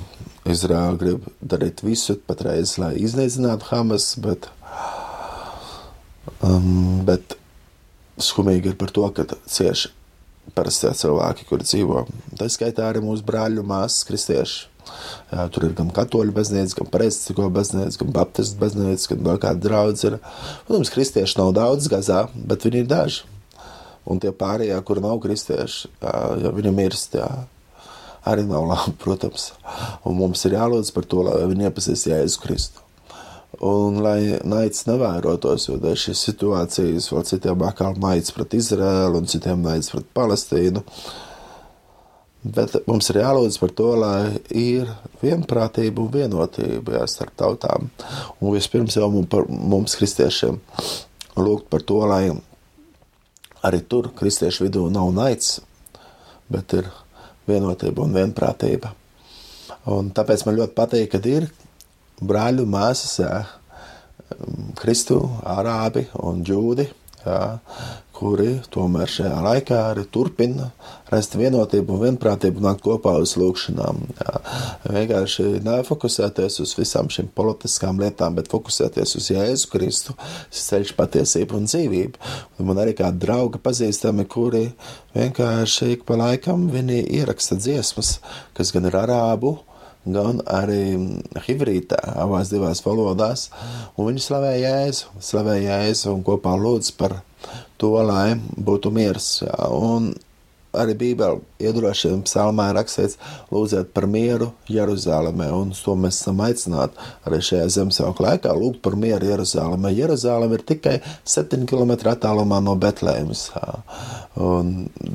Izraela 0.49 0.97
grib 0.99 1.26
darīt 1.42 1.82
visu 1.85 2.16
patreiz, 2.26 2.76
lai 2.80 2.94
iznīcinātu 3.02 3.68
Hamas, 3.70 4.12
bet, 4.23 4.49
um, 6.47 7.02
bet 7.09 7.37
skumīgi 8.24 8.72
ir 8.72 8.76
par 8.80 8.92
to, 8.94 9.06
ka 9.14 9.26
cieši 9.50 9.92
parastie 10.56 10.90
cilvēki, 10.96 11.46
kuri 11.48 11.66
dzīvo. 11.66 12.04
Tā 12.38 12.48
skaitā 12.50 12.88
arī 12.88 13.02
mūsu 13.04 13.24
brāļu 13.26 13.64
māsas, 13.66 14.04
kristieši. 14.08 14.66
Jā, 15.30 15.44
tur 15.52 15.68
ir 15.68 15.74
gan 15.78 15.90
katoļu 15.94 16.32
baznīca, 16.34 16.80
gan 16.80 16.88
prestisko 16.90 17.46
baznīca, 17.54 18.00
gan 18.00 18.14
baptistu 18.16 18.58
baznīca, 18.58 19.12
gan 19.12 19.22
vēl 19.28 19.40
kāda 19.44 19.62
draudz 19.66 20.06
ir. 20.09 20.16
Protams, 20.66 20.90
kristieši 20.90 21.38
nav 21.38 21.52
daudz 21.59 21.87
gazā, 21.92 22.24
bet 22.35 22.66
viņi 22.66 22.83
ir 22.83 22.90
daži. 22.90 23.22
Un 24.11 24.18
tie 24.18 24.33
pārējie, 24.35 24.78
kuri 24.88 25.04
nav 25.04 25.20
kristieši, 25.22 25.92
ja 26.00 26.52
viņi 26.56 26.72
mirst, 26.74 27.14
jā, 27.20 27.28
arī 28.26 28.46
nav 28.48 28.66
labi, 28.72 28.96
protams. 29.04 29.50
Un 30.09 30.18
mums 30.18 30.42
ir 30.48 30.56
jālūdz 30.56 30.94
par 30.96 31.06
to, 31.06 31.22
lai 31.28 31.44
viņi 31.52 31.68
iepazīst 31.68 32.11
Jēzu 32.11 32.42
Kristu. 32.42 32.89
Un 33.58 33.98
lai 33.98 34.38
naids 34.46 34.84
nevērotos, 34.86 35.66
jo 35.66 35.78
šīs 35.80 36.20
situācijas 36.28 37.08
vēl 37.10 37.24
citiem 37.26 37.64
atkal 37.66 37.98
naids 37.98 38.30
pret 38.32 38.54
Izraēlu 38.54 39.18
un 39.20 39.26
citiem 39.28 39.64
naids 39.66 39.90
pret 39.90 40.06
Palestīnu. 40.14 40.84
Bet 42.40 42.78
mums 42.86 43.10
ir 43.10 43.18
jālūdz 43.20 43.58
par 43.60 43.72
to, 43.76 43.88
lai 44.00 44.38
ir 44.56 44.88
vienprātība 45.20 46.00
un 46.00 46.12
vienotība 46.14 46.94
jā, 47.00 47.02
starp 47.10 47.34
tautām. 47.36 47.90
Un 48.40 48.54
vispirms 48.54 48.96
jau 48.96 49.10
mums, 49.12 49.50
mums 49.50 49.98
kristiešiem, 49.98 50.56
lūgt 51.36 51.66
par 51.74 51.84
to, 51.84 51.98
lai 52.08 52.30
arī 53.66 53.82
tur 53.84 54.08
kristiešu 54.16 54.68
vidū 54.68 54.86
nav 54.94 55.10
naids, 55.12 55.58
bet 56.48 56.78
ir 56.78 56.88
vienotība 57.50 58.06
un 58.06 58.16
vienprātība. 58.16 58.94
Un 59.90 60.08
tāpēc 60.14 60.46
man 60.46 60.56
ļoti 60.62 60.76
patīk, 60.76 61.10
kad 61.12 61.28
ir 61.28 61.50
brāļu 62.20 62.66
māsas, 62.70 63.18
Kristu, 64.78 65.18
arābi 65.42 66.06
un 66.22 66.44
džūdi, 66.46 66.87
kuri 68.20 68.59
tomēr 68.72 69.09
šajā 69.09 69.38
laikā 69.44 69.78
arī 69.90 70.04
turpina 70.12 70.68
rast 71.11 71.35
vienotību 71.40 71.96
un 71.96 72.02
vienprātību 72.04 72.62
nākt 72.62 72.83
kopā 72.85 73.14
uz 73.20 73.33
lūkšanām. 73.40 74.00
Jā. 74.20 74.35
Vienkārši 74.92 75.46
nefokusēties 75.64 76.61
uz 76.64 76.74
visām 76.78 77.09
šīm 77.12 77.30
politiskām 77.37 78.00
lietām, 78.00 78.37
bet 78.37 78.50
fokusēties 78.52 79.16
uz 79.18 79.30
Jēzu 79.33 79.72
Kristu, 79.72 80.16
ceļš 80.54 80.92
patiesību 81.00 81.59
un 81.59 81.66
dzīvību. 81.68 82.30
Un 82.61 82.70
man 82.70 82.83
arī 82.85 82.94
kādi 83.00 83.24
draugi 83.24 83.61
pazīstami, 83.64 84.28
kuri 84.30 84.66
vienkārši 85.16 85.94
ik 85.96 86.06
pa 86.09 86.20
laikam 86.20 86.68
viņi 86.72 87.02
ieraksta 87.20 87.59
dziesmas, 87.61 88.18
kas 88.56 88.72
gan 88.76 88.88
ir 88.88 89.00
arābu, 89.00 89.59
gan 90.04 90.40
arī 90.48 90.96
hibrītā, 91.46 92.00
abās 92.22 92.52
divās 92.52 92.80
valodās, 92.84 93.48
un 93.96 94.10
viņi 94.10 94.24
slavē 94.24 94.54
Jēzu, 94.60 95.12
slavē 95.20 95.58
Jēzu 95.60 96.14
un 96.14 96.24
kopā 96.26 96.56
lūdz 96.56 96.94
par 96.96 97.20
to, 97.80 97.94
lai 98.04 98.34
būtu 98.56 98.92
miers. 98.94 99.40
Un 99.76 100.12
arī 100.76 100.94
Bībelē 100.94 101.40
iedrošina 101.66 102.22
psalmā 102.26 102.68
rakstīts, 102.76 103.18
lūdziet 103.50 103.90
par 103.94 104.06
mieru 104.10 104.52
Jeruzalemē, 104.70 105.48
un 105.54 105.72
to 105.74 105.96
mēs 105.98 106.20
esam 106.20 106.42
aicināti 106.46 107.08
arī 107.26 107.40
šajā 107.42 107.66
Ziemassvētku 107.76 108.26
laikā 108.26 108.54
lūgt 108.56 108.82
par 108.84 108.96
mieru 109.00 109.32
Jeruzalemē. 109.32 109.90
Jeruzaleme 109.96 110.58
ir 110.58 110.66
tikai 110.70 110.96
7 111.26 111.66
km 111.70 111.96
attālumā 112.12 112.60
no 112.62 112.76
Betlēmas. 112.78 113.48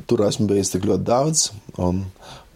Tur 0.06 0.26
esmu 0.28 0.50
bijis 0.50 0.74
tik 0.74 0.84
ļoti 0.90 1.08
daudz, 1.08 1.48
un, 1.80 2.04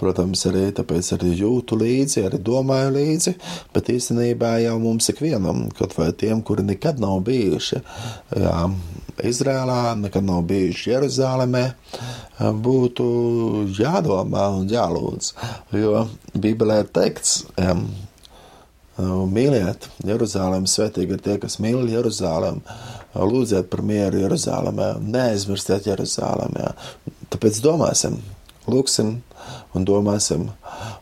protams, 0.01 0.47
arī 0.51 0.67
tāpēc 0.77 1.13
arī 1.17 1.35
jūtu 1.43 1.79
līdzi, 1.81 2.25
arī 2.29 2.41
domāju 2.45 2.95
līdzi, 2.97 3.35
bet 3.75 3.93
īstenībā 3.93 4.57
jau 4.65 4.79
mums 4.83 5.11
ikvienam, 5.13 5.67
kaut 5.77 5.97
vai 5.99 6.11
tiem, 6.17 6.43
kuri 6.47 6.67
nekad 6.73 7.03
nav 7.03 7.21
bijuši, 7.29 7.83
jā, 8.41 8.57
Izrēlā, 9.27 9.97
nekad 10.01 10.25
nav 10.25 10.47
bijuši 10.49 10.95
Jeruzalemē, 10.95 11.65
būtu 12.65 13.07
jādomā 13.77 14.47
un 14.57 14.71
jālūdz. 14.71 15.35
Jo 15.77 16.07
Bībelē 16.33 16.79
ir 16.85 16.89
teikts, 16.95 17.43
um, 17.61 17.85
mīliet 19.33 19.89
Jeruzalem, 20.07 20.67
svētīgi 20.69 21.17
ir 21.17 21.23
tie, 21.25 21.37
kas 21.43 21.59
mīl 21.63 21.89
Jeruzalem, 21.91 22.61
lūdziet 23.15 23.71
par 23.73 23.83
mieru 23.87 24.21
Jeruzalemē, 24.25 24.93
neaizmirstiet 25.01 25.89
Jeruzalemē. 25.91 26.73
Tāpēc 27.33 27.61
domāsim, 27.65 28.21
lūksim 28.71 29.19
un 29.77 29.87
domāsim, 29.87 30.49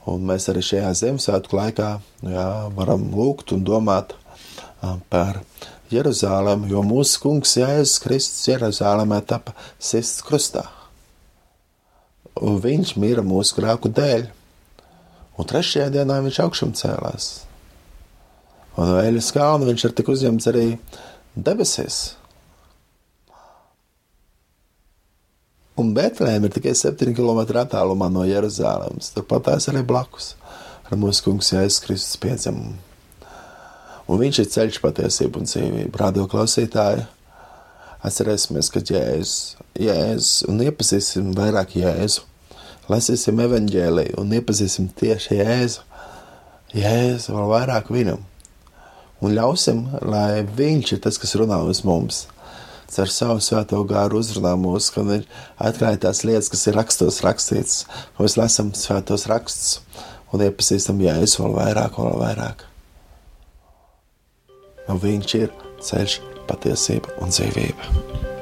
un 0.09 0.25
mēs 0.29 0.49
arī 0.53 0.63
šajā 0.65 0.93
Ziemassvētku 1.03 1.59
laikā 1.59 1.91
jā, 2.29 2.49
varam 2.77 3.09
lūgt 3.15 3.55
un 3.57 3.65
domāt 3.67 4.15
par 5.13 5.41
Jeruzālēm, 5.93 6.67
jo 6.69 6.83
mūsu 6.85 7.23
kungs 7.23 7.57
Jēzus 7.57 7.99
Kristus 8.05 8.49
Jeruzālēmē 8.51 9.23
tapa 9.27 9.55
sists 9.81 10.25
krustā. 10.25 10.67
Un 12.39 12.61
viņš 12.63 12.95
mira 13.01 13.25
mūsu 13.25 13.57
grēku 13.57 13.91
dēļ, 13.91 14.29
un 15.39 15.49
trešajā 15.49 15.89
dienā 15.95 16.21
viņš 16.27 16.43
augšām 16.45 16.75
cēlās. 16.79 17.31
Un 18.79 18.93
no 18.93 19.01
eļas 19.03 19.33
kalna 19.35 19.67
viņš 19.67 19.89
ir 19.89 19.97
tik 19.99 20.13
uzņemts 20.13 20.51
arī 20.53 20.67
debesīs. 21.35 22.18
Un 25.79 25.95
Betlēma 25.95 26.49
ir 26.49 26.57
tikai 26.57 26.75
7 26.75 27.15
km 27.15 27.45
attālumā 27.63 28.11
no 28.11 28.27
Jeruzālēmas. 28.27 29.13
Turpat 29.15 29.47
tās 29.53 29.71
arī 29.71 29.85
blakus 29.87 30.35
ar 30.89 30.99
mūsu 30.99 31.29
kungs 31.29 31.53
Jēzus 31.55 31.83
Kristus 31.85 32.21
piedzimumu 32.21 32.77
un 34.09 34.21
viņš 34.23 34.41
ir 34.43 34.51
ceļš, 34.55 34.81
patiesība 34.83 35.41
un 35.41 35.49
dzīvība. 35.49 36.01
Radio 36.01 36.25
klausītāji, 36.31 37.05
atcerēsimies, 38.09 38.71
ka 38.73 38.83
Jēzus, 38.83 39.59
Jēzus 39.79 40.47
un 40.49 40.63
iepazīsim 40.65 41.35
vairāk 41.37 41.77
Jēzu, 41.79 42.25
lasīsim 42.89 43.45
evaņģēliju 43.45 44.17
un 44.23 44.33
iepazīsim 44.39 44.89
tieši 44.99 45.43
Jēzu, 45.43 45.85
Jēzu 46.77 47.37
vēl 47.37 47.53
vairāk 47.53 47.93
viņam. 47.93 48.25
un 49.21 49.33
ļausim, 49.35 49.81
lai 50.07 50.47
Viņš 50.47 50.93
ir 50.93 51.01
tas, 51.03 51.19
kas 51.19 51.35
runā 51.35 51.59
uz 51.67 51.83
mums. 51.85 52.29
Ar 52.89 53.11
savu 53.13 53.43
svēto 53.45 53.79
gāru 53.87 54.19
uzrunā 54.23 54.55
mūs, 54.59 54.89
kad 54.95 55.11
ir 55.13 55.27
atklāja 55.61 56.01
tās 56.07 56.25
lietas, 56.25 56.49
kas 56.51 56.65
ir 56.67 56.79
rakstos 56.79 57.21
rakstīts. 57.23 57.83
Mēs 58.19 58.39
lasām 58.41 58.73
svētos 58.75 59.29
rakstus 59.31 59.83
un 60.33 60.43
iepazīstam 60.49 61.05
Jēzu 61.05 61.45
vēl 61.45 61.59
vairāk 61.61 62.01
un 62.01 62.11
vēl 62.11 62.25
vairāk. 62.25 62.65
Un 64.89 65.05
viņš 65.05 65.37
ir 65.43 65.53
ceļš, 65.85 66.19
patiesība 66.49 67.21
un 67.21 67.35
dzīvība. 67.35 68.38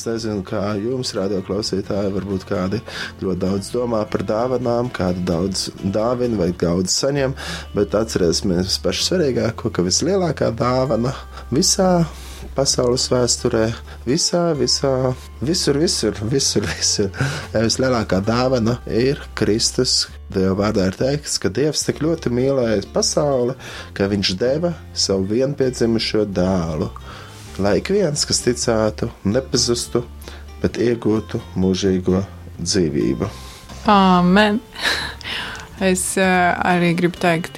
Es 0.00 0.06
nezinu, 0.08 0.40
kā 0.40 0.62
jums, 0.80 1.10
radio 1.12 1.42
klausītāji, 1.44 2.08
varbūt 2.14 2.46
kādi 2.48 2.78
ļoti 3.20 3.40
daudz 3.42 3.66
domā 3.74 3.98
par 4.08 4.22
dāvanām, 4.24 4.88
kādu 4.96 5.26
daudz 5.28 5.66
dāvina 5.92 6.38
vai 6.38 6.46
daudz 6.56 6.94
saņem, 7.02 7.34
bet 7.74 7.92
atcerēsimies 7.98 8.78
pašu 8.80 9.04
svarīgāko, 9.10 9.68
ka 9.68 9.84
vislielākā 9.84 10.48
dāvana 10.56 11.12
visā 11.52 11.90
pasaules 12.56 13.10
vēsturē, 13.12 13.66
visā, 14.08 14.42
visā, 14.56 15.12
visur, 15.44 15.82
visur, 15.84 16.24
visur, 16.32 16.70
visur. 16.72 17.12
Vislielākā 17.52 18.24
dāvana 18.24 18.80
ir 18.88 19.20
Kristus. 19.36 20.06
Dieva 20.32 20.56
vārdā 20.64 20.88
ir 20.88 20.96
teikts, 20.96 21.36
ka 21.42 21.52
Dievs 21.52 21.84
tik 21.84 22.00
ļoti 22.00 22.32
mīlēja 22.32 22.88
pasauli, 22.96 23.60
ka 23.92 24.08
Viņš 24.08 24.36
deva 24.40 24.72
savu 24.96 25.28
vienpiedzimušo 25.34 26.24
dēlu 26.32 26.94
lai 27.62 27.78
ik 27.80 27.92
viens, 27.94 28.24
kas 28.26 28.42
ticētu, 28.44 29.10
nepazustu, 29.28 30.04
bet 30.62 30.78
iegūtu 30.80 31.40
mūžīgo 31.60 32.22
dzīvību. 32.60 33.30
Amen! 33.90 34.60
Es 35.80 36.02
uh, 36.20 36.52
arī 36.60 36.90
gribu 36.92 37.16
teikt, 37.16 37.54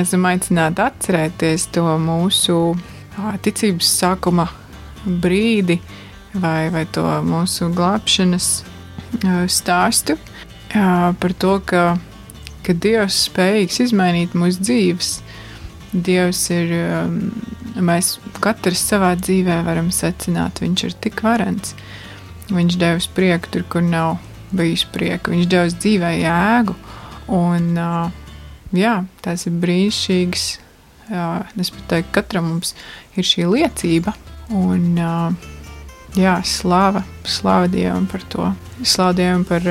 esam 0.00 0.24
aicināti 0.24 0.80
atcerēties 0.80 1.66
to 1.74 1.82
mūsu 2.00 2.54
ticības 3.44 3.90
sākuma 4.00 4.46
brīdi 5.04 5.76
vai, 6.40 6.70
vai 6.72 6.86
to 6.88 7.04
mūsu 7.26 7.68
glābšanas 7.76 8.48
stāstu 9.50 10.16
par 10.72 11.34
to, 11.42 11.56
ka, 11.66 11.84
ka 12.64 12.76
Dievs 12.86 13.26
spējīgs 13.26 13.80
izmainīt 13.88 14.36
mūsu 14.38 14.62
dzīves. 14.62 15.12
Dievs 15.90 16.44
ir 16.54 16.74
mēs 17.78 18.16
katrs 18.42 18.82
savā 18.90 19.12
dzīvē 19.18 19.60
varam 19.66 19.90
secināt, 19.94 20.62
viņš 20.62 20.84
ir 20.88 20.96
tik 21.04 21.22
varants. 21.26 21.74
Viņš 22.50 22.78
devis 22.80 23.06
prieku 23.14 23.52
tur, 23.54 23.66
kur 23.70 23.84
nav 23.86 24.18
bijis 24.56 24.84
prieka. 24.90 25.30
Viņš 25.30 25.50
devis 25.50 25.76
dzīvē 25.78 26.10
jēgu. 26.18 26.74
Un, 27.30 27.68
jā, 28.74 28.94
tas 29.22 29.46
ir 29.46 29.60
brīnišķīgs. 29.62 30.46
Es 31.60 31.70
pat 31.74 31.86
teiktu, 31.90 32.14
katram 32.14 32.48
mums 32.50 32.74
ir 33.18 33.26
šī 33.26 33.46
liecība. 33.50 34.14
Un, 34.54 34.98
jā, 36.18 36.34
slava, 36.46 37.04
slava 37.22 37.70
Dievam 37.70 38.08
par 38.10 38.26
to. 38.32 38.48
Slava 38.82 39.14
Dievam 39.18 39.44
par, 39.46 39.66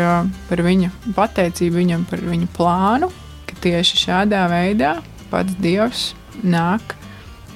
par 0.47 0.63
viņa 0.63 0.93
pateicību, 1.17 1.81
viņam 1.81 2.07
par 2.11 2.23
viņa 2.23 2.49
plānu, 2.55 3.11
ka 3.49 3.59
tieši 3.65 4.03
šādā 4.05 4.45
veidā 4.51 4.99
pats 5.29 5.59
Dievs 5.59 6.13
nāk 6.43 6.95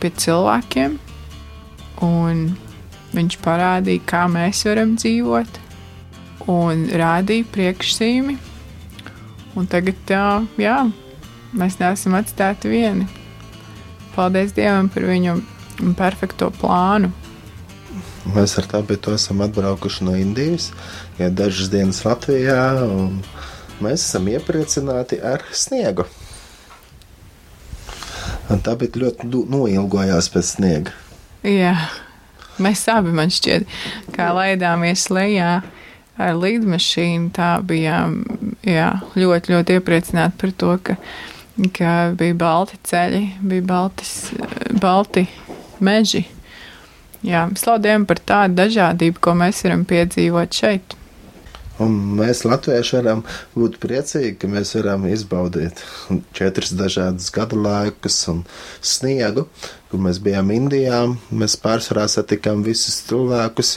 pie 0.03 0.11
cilvēkiem, 0.19 0.97
un 2.03 2.45
viņš 3.15 3.39
parādīja, 3.43 4.03
kā 4.09 4.25
mēs 4.31 4.65
varam 4.67 4.97
dzīvot, 4.99 5.59
un 6.51 6.87
rādīja 6.91 7.47
priekšsīmi. 7.53 8.37
Un 9.53 9.67
tagad, 9.69 9.99
jā, 10.57 10.77
mēs 11.53 11.77
neesam 11.79 12.17
atstāti 12.17 12.71
vieni. 12.71 13.05
Paldies 14.15 14.53
Dievam 14.53 14.89
par 14.93 15.05
viņu 15.09 15.37
perfekto 15.97 16.49
plānu. 16.61 17.11
Mēs 18.33 18.55
ar 18.57 18.67
tādu 18.71 18.97
esam 19.13 19.43
atbraukuši 19.45 20.07
no 20.07 20.15
Indijas, 20.17 20.71
ja 21.19 21.29
dažas 21.29 21.69
dienas 21.69 22.01
Latvijā, 22.05 22.61
un 22.87 23.19
mēs 23.83 24.05
esam 24.07 24.29
iepriecināti 24.31 25.19
ar 25.21 25.43
sniegu. 25.51 26.07
Un 28.51 28.59
tā 28.63 28.75
bija 28.79 29.05
ļoti 29.05 29.29
noilgojās 29.51 30.27
pēc 30.33 30.49
sniega. 30.57 30.95
Jā, 31.47 31.75
mēs 32.63 32.83
abi, 32.91 33.13
man 33.15 33.31
šķiet, 33.33 33.67
kā 34.15 34.31
laidāmies 34.35 35.07
lejā 35.11 35.61
ar 36.21 36.35
lidmašīnu, 36.37 37.31
tā 37.35 37.55
bijām 37.65 38.19
jā, 38.67 38.89
ļoti, 39.17 39.55
ļoti 39.55 39.77
iepriecināti 39.79 40.39
par 40.43 40.53
to, 40.61 40.75
ka, 40.85 40.97
ka 41.75 41.93
bija 42.19 42.37
balti 42.39 42.79
ceļi, 42.89 43.23
bija 43.41 43.67
baltis, 43.73 44.13
balti 44.81 45.25
meži. 45.83 46.25
Jā, 47.23 47.45
slaudējam 47.55 48.03
par 48.07 48.19
tādu 48.19 48.59
dažādību, 48.59 49.21
ko 49.23 49.35
mēs 49.39 49.63
varam 49.63 49.85
piedzīvot 49.87 50.59
šeit. 50.59 50.97
Un 51.83 51.95
mēs, 52.17 52.43
Latvieši, 52.47 52.95
varam 52.99 53.23
būt 53.55 53.79
priecīgi, 53.83 54.35
ka 54.39 54.49
mēs 54.51 54.73
varam 54.77 55.07
izbaudīt 55.09 55.81
četrus 56.37 56.73
dažādus 56.79 57.31
gadu 57.33 57.59
laikus 57.63 58.19
un 58.31 58.43
sniegu. 58.81 59.47
Kad 59.91 60.01
mēs 60.01 60.19
bijām 60.25 60.49
Indijā, 60.55 61.03
mēs 61.29 61.57
pārsvarā 61.61 62.07
satikām 62.09 62.63
visus 62.65 63.01
cilvēkus, 63.09 63.75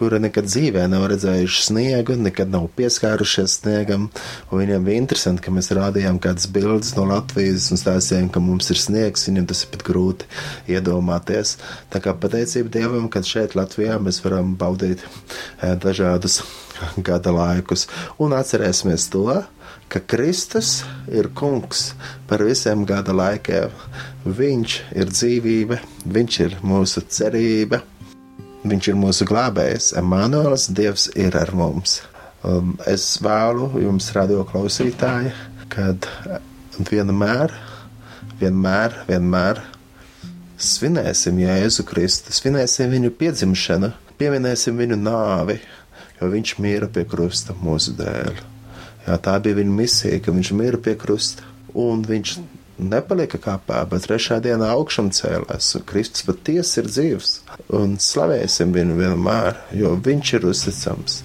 kuri 0.00 0.16
nekad 0.24 0.46
dzīvē 0.48 0.86
nav 0.88 1.02
redzējuši 1.12 1.64
sniegu, 1.66 2.14
nekad 2.16 2.48
nav 2.48 2.70
pieskārušies 2.78 3.58
sniegam. 3.58 4.06
Viņiem 4.48 4.86
bija 4.86 5.02
interesanti, 5.02 5.44
ka 5.44 5.52
mēs 5.52 5.68
rādījām 5.76 6.16
kādas 6.24 6.48
bildes 6.48 6.94
no 6.96 7.04
Latvijas 7.10 7.66
un 7.68 7.80
stāstījām, 7.80 8.30
ka 8.32 8.40
mums 8.40 8.72
ir 8.72 8.80
sniegs. 8.80 9.26
Viņiem 9.28 9.50
tas 9.50 9.60
ir 9.66 9.74
pat 9.74 9.84
grūti 9.84 10.30
iedomāties. 10.72 11.58
Tā 11.92 12.00
kā 12.00 12.16
pateicība 12.16 12.72
Dievam, 12.78 13.10
ka 13.12 13.20
šeit 13.20 13.58
Latvijā 13.60 14.00
mēs 14.00 14.22
varam 14.24 14.56
baudīt 14.56 15.04
eh, 15.04 15.76
dažādus 15.76 16.40
gada 17.10 17.36
laikus 17.36 17.84
un 18.16 18.32
atcerēsimies 18.40 19.10
to, 19.12 19.28
ka 19.92 20.00
Kristus 20.00 20.78
ir 21.12 21.28
kungs 21.36 21.90
par 22.30 22.40
visiem 22.48 22.88
gada 22.88 23.12
laikiem. 23.12 23.76
Viņš 24.24 24.80
ir 24.96 25.12
dzīvība, 25.12 25.82
viņš 26.08 26.44
ir 26.48 26.60
mūsu 26.64 27.04
cerība. 27.04 27.84
Viņš 28.60 28.90
ir 28.92 28.96
mūsu 29.00 29.24
glābējs, 29.24 29.94
Emanuēls, 29.96 30.66
Dievs 30.76 31.06
ir 31.16 31.36
ar 31.38 31.54
mums. 31.56 32.02
Um, 32.44 32.74
es 32.88 33.14
vēlu 33.24 33.70
jums, 33.80 34.10
radio 34.12 34.42
klausītāji, 34.48 35.32
kad 35.72 36.08
vienmēr, 36.90 37.54
vienmēr, 38.40 38.98
vienmēr 39.08 39.62
svinēsim 40.60 41.40
Jēzu 41.40 41.86
Kristu, 41.88 42.34
svinēsim 42.36 42.92
viņu 42.92 43.14
piedzimšanu, 43.16 43.92
pieminēsim 44.20 44.76
viņu 44.76 45.00
nāvi, 45.00 45.56
jo 46.20 46.28
viņš 46.32 46.56
mīra 46.60 46.88
pie 46.92 47.06
krusta 47.08 47.56
mūsu 47.64 47.96
dēļ. 47.96 48.44
Jā, 49.06 49.16
tā 49.24 49.38
bija 49.40 49.56
viņa 49.62 49.76
misija, 49.76 50.20
ka 50.20 50.36
viņš 50.36 50.52
mīra 50.60 50.80
pie 50.84 50.98
krusta, 51.00 51.48
un 51.72 52.04
viņš 52.04 52.36
nepalika 52.80 53.40
kāpā, 53.42 53.82
bet 53.90 54.06
trešā 54.08 54.40
dienā 54.44 54.70
augšām 54.74 55.10
cēlās, 55.14 55.72
Kristus 55.88 56.26
patiesi 56.28 56.80
ir 56.82 56.90
dzīvs. 56.90 57.32
Un 57.76 57.96
slavēsim 58.00 58.74
viņu 58.76 58.98
vienmēr, 59.00 59.58
jo 59.76 59.96
viņš 60.04 60.34
ir 60.38 60.46
uzticams. 60.52 61.20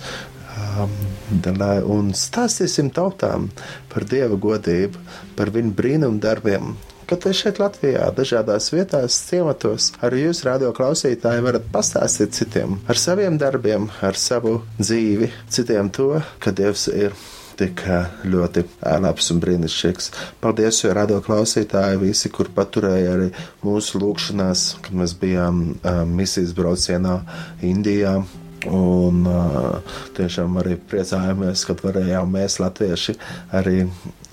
Un 0.75 2.11
stāstīsim 2.15 2.91
tautām 2.95 3.49
par 3.91 4.07
Dieva 4.07 4.35
godību, 4.39 4.99
par 5.39 5.51
viņu 5.55 5.73
brīnumu 5.77 6.21
darbiem, 6.23 6.75
Kad 7.05 7.21
jūs 7.21 7.37
šeit 7.37 7.59
Latvijā, 7.61 8.07
dažādās 8.17 8.71
vietās, 8.73 9.19
ciematos, 9.27 9.91
arī 10.01 10.23
jūs, 10.23 10.39
radio 10.47 10.71
klausītāji, 10.73 11.43
varat 11.45 11.67
pastāstīt 11.69 12.33
citiem 12.33 12.79
ar 12.89 12.97
saviem 12.97 13.37
darbiem, 13.37 13.85
ar 14.01 14.17
savu 14.17 14.55
dzīvi, 14.79 15.29
citiem 15.53 15.91
to, 15.93 16.15
ka 16.41 16.49
Dievs 16.49 16.87
ir 16.89 17.13
tik 17.59 17.83
ļoti 18.27 18.63
labs 19.03 19.31
un 19.33 19.41
brīnišķīgs. 19.43 20.09
Paldies, 20.43 20.81
jo 20.83 20.93
radio 20.95 21.21
klausītāji 21.25 22.01
visi, 22.01 22.31
kur 22.33 22.51
paturēja 22.55 23.13
arī 23.15 23.29
mūsu 23.65 24.01
lūgšanās, 24.01 24.65
kad 24.85 24.97
mēs 24.99 25.15
bijām 25.21 25.61
uh, 25.75 26.03
misijas 26.09 26.55
braucienā 26.57 27.19
Indijā. 27.65 28.17
Un 28.65 29.25
uh, 29.29 29.97
tiešām 30.17 30.55
arī 30.57 30.77
priecājamies, 30.89 31.65
ka 31.69 31.75
varējām 31.83 32.31
mēs, 32.33 32.59
latvieši, 32.63 33.17
arī 33.53 33.83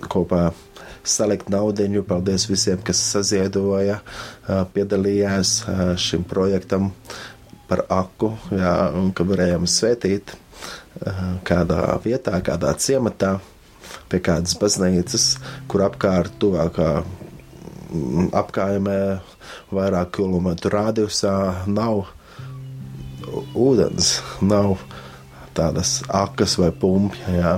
kopā 0.09 0.47
salikt 1.05 1.51
naudu. 1.53 2.05
Paldies 2.07 2.47
visiem, 2.49 2.81
kas 2.87 3.01
saziedoja, 3.13 3.99
piedalījās 4.73 5.57
šim 6.01 6.25
projektam 6.31 6.93
par 7.69 7.85
aku, 7.93 8.33
jā, 8.55 8.73
un 8.97 9.11
ka 9.17 9.27
varējām 9.27 9.67
svētīt 9.69 10.35
kādā 11.49 11.83
vietā, 12.05 12.39
kādā 12.45 12.73
ciematā, 12.79 13.37
pie 14.13 14.21
kādas 14.25 14.55
baznīcas, 14.61 15.37
kur 15.69 15.85
apkārt 15.87 16.35
tuvākā 16.43 17.03
apkaimē 18.33 18.99
vairāk 19.73 20.15
kilometru 20.17 20.73
radiusā 20.73 21.35
nav 21.69 22.07
ūdens, 23.57 24.15
nav 24.41 24.79
tādas 25.57 26.01
akas 26.09 26.57
vai 26.61 26.71
pumpja. 26.73 27.37
Jā. 27.37 27.53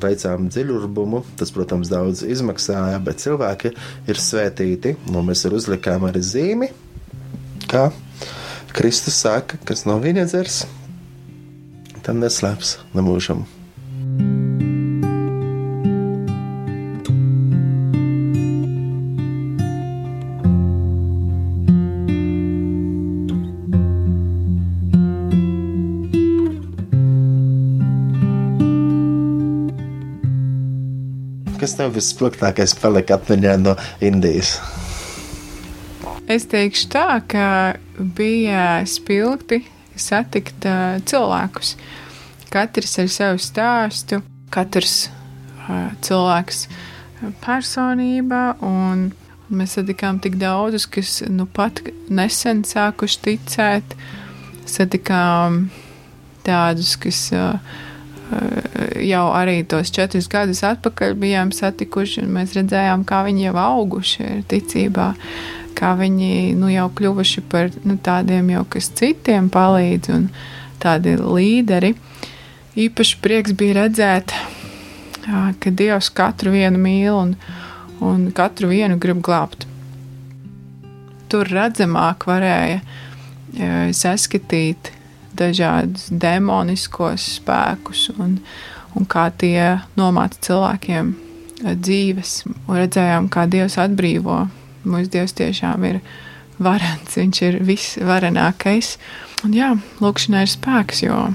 Veicām 0.00 0.48
dziļurbumu, 0.48 1.20
tas, 1.36 1.50
protams, 1.52 1.90
daudz 1.92 2.22
izmaksāja, 2.24 2.96
bet 3.04 3.20
cilvēki 3.20 3.74
ir 4.08 4.20
svētīti, 4.20 4.94
un 5.12 5.26
mēs 5.28 5.44
arī 5.44 5.58
uzlikām 5.60 6.06
arī 6.08 6.22
zīmi, 6.24 6.70
kā 7.68 7.90
Kristus 8.72 9.18
saka, 9.20 9.58
kas 9.68 9.84
no 9.84 9.98
viņa 10.00 10.24
dzers, 10.30 10.62
tad 12.04 12.20
neslēps 12.20 12.78
nemūžam. 12.96 13.46
Kas 31.60 31.74
tev 31.76 31.92
vispilgtākais 31.92 32.72
palika 32.80 33.18
atmiņā 33.18 33.58
no 33.60 33.74
Indijas? 34.00 34.54
Es 36.30 36.46
teikšu 36.48 36.88
tā, 36.88 37.18
ka 37.28 37.44
bija 38.16 38.80
spilgti 38.88 39.60
satikt 40.02 40.66
uh, 40.68 40.98
cilvēkus. 41.06 41.74
Katrs 42.50 42.96
ar 42.98 43.10
savu 43.12 43.42
stāstu, 43.42 44.20
katrs 44.50 44.94
uh, 45.08 45.90
cilvēks 46.02 46.64
personībā, 47.44 48.44
un 48.64 49.10
mēs 49.50 49.76
satikām 49.78 50.18
tik 50.22 50.38
daudzus, 50.40 50.88
kas 50.90 51.20
nu 51.28 51.46
pat 51.46 51.82
nesen 52.10 52.64
sākuši 52.66 53.22
ticēt, 53.26 53.94
satikām 54.70 55.66
tādus, 56.46 56.96
kas 57.02 57.22
uh, 57.36 57.78
jau 59.02 59.24
arī 59.34 59.60
tos 59.66 59.90
četrus 59.94 60.30
gadus 60.30 60.62
atpakaļ 60.66 61.16
bijām 61.18 61.54
satikuši, 61.54 62.24
un 62.24 62.36
mēs 62.38 62.54
redzējām, 62.58 63.06
kā 63.06 63.24
viņi 63.26 63.48
jau 63.48 63.56
auguši 63.68 64.28
ir 64.28 64.44
ticībā. 64.50 65.08
Uh, 65.14 65.59
kā 65.80 65.94
viņi 65.96 66.52
nu, 66.60 66.68
jau 66.72 66.88
kļuvuši 66.92 67.44
par 67.50 67.70
nu, 67.88 67.96
tādiem 67.96 68.52
jau 68.52 68.64
kas 68.68 68.90
citiem 68.98 69.48
palīdz 69.52 70.12
un 70.12 70.28
tādi 70.82 71.16
līderi. 71.16 71.94
Īpaši 72.80 73.18
prieks 73.24 73.56
bija 73.56 73.82
redzēt, 73.82 74.34
ka 75.24 75.72
Dievs 75.76 76.10
katru 76.14 76.52
vienu 76.54 76.80
mīl 76.80 77.16
un, 77.16 77.34
un 78.04 78.28
katru 78.36 78.70
vienu 78.72 78.98
grib 79.00 79.22
glābt. 79.24 79.66
Tur 81.30 81.48
redzamāk 81.50 82.26
varēja 82.28 82.80
saskatīt 83.96 84.92
dažādus 85.36 86.08
demoniskos 86.10 87.26
spēkus 87.38 88.08
un, 88.18 88.38
un 88.98 89.06
kā 89.10 89.28
tie 89.38 89.80
nomāca 89.98 90.40
cilvēkiem 90.48 91.12
dzīves. 91.60 92.40
Un 92.66 92.80
redzējām, 92.80 93.28
kā 93.32 93.46
Dievs 93.50 93.78
atbrīvo 93.80 94.44
Mūsu 94.84 95.12
Dievs 95.12 95.36
tiešām 95.36 95.84
ir 95.88 96.00
varants, 96.60 97.16
Viņš 97.18 97.42
ir 97.46 97.58
visvarenākais. 97.64 98.96
Un 99.44 99.56
jā, 99.56 99.72
lūkšanai 100.00 100.44
ir 100.44 100.52
spēks, 100.52 101.04
jo 101.06 101.30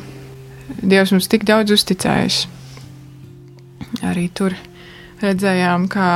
Dievs 0.81 1.13
mums 1.13 1.29
tik 1.29 1.45
daudz 1.45 1.73
uzticējis. 1.73 2.45
Arī 4.05 4.27
tur 4.33 4.55
redzējām, 5.21 5.87
kā, 5.89 6.09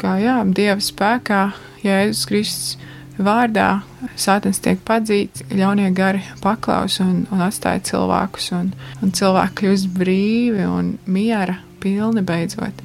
kā 0.00 0.16
jā, 0.22 0.40
Dieva 0.56 0.80
spēkā, 0.84 1.42
Jēzus 1.84 2.26
Kristus 2.28 2.76
vārdā 3.16 3.82
sātens 4.20 4.60
tiek 4.60 4.80
padzīts, 4.84 5.46
ļaunie 5.52 5.88
gari 5.96 6.22
paklaus 6.42 6.98
un, 7.04 7.24
un 7.32 7.44
atstāja 7.44 7.82
cilvēkus, 7.90 8.50
un, 8.56 8.72
un 9.02 9.12
cilvēki 9.16 9.60
kļūst 9.62 9.92
brīvi 9.96 10.66
un 10.68 10.96
miera 11.08 11.60
pilni 11.80 12.24
beidzot. 12.26 12.82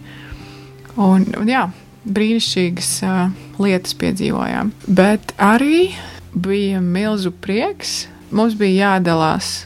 Un, 1.00 1.28
un 1.40 1.52
jā, 1.52 1.66
brīnišķīgas 2.06 2.92
uh, 3.06 3.34
lietas 3.62 3.94
piedzīvojām. 4.02 4.72
Bet 4.88 5.34
arī 5.42 5.92
bija 6.34 6.82
milzu 6.82 7.34
prieks. 7.44 8.06
Mums 8.32 8.56
bija 8.56 8.96
jādalās, 8.96 9.66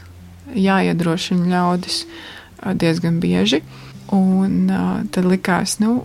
jāiedrošina 0.54 1.48
ļaudis 1.52 2.02
uh, 2.04 2.74
diezgan 2.74 3.20
bieži. 3.22 3.62
Un 4.14 4.66
uh, 4.70 5.00
tad 5.10 5.26
likās, 5.26 5.78
nu, 5.82 6.02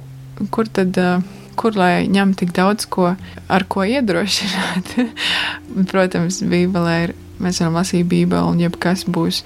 kur 0.53 0.69
tad, 0.71 0.97
uh, 0.97 1.25
kur 1.59 1.75
lai 1.77 2.07
ņem 2.09 2.33
tik 2.39 2.53
daudz 2.57 2.87
ko, 2.89 3.11
ar 3.51 3.67
ko 3.67 3.85
iedrošināt. 3.85 4.95
Protams, 5.91 6.41
Bībelē 6.45 6.95
ir, 7.09 7.17
mēs 7.41 7.61
varam 7.61 7.77
lasīt 7.81 8.07
Bībeli, 8.07 8.55
un 8.55 8.63
jebkas 8.63 9.05
būs 9.09 9.43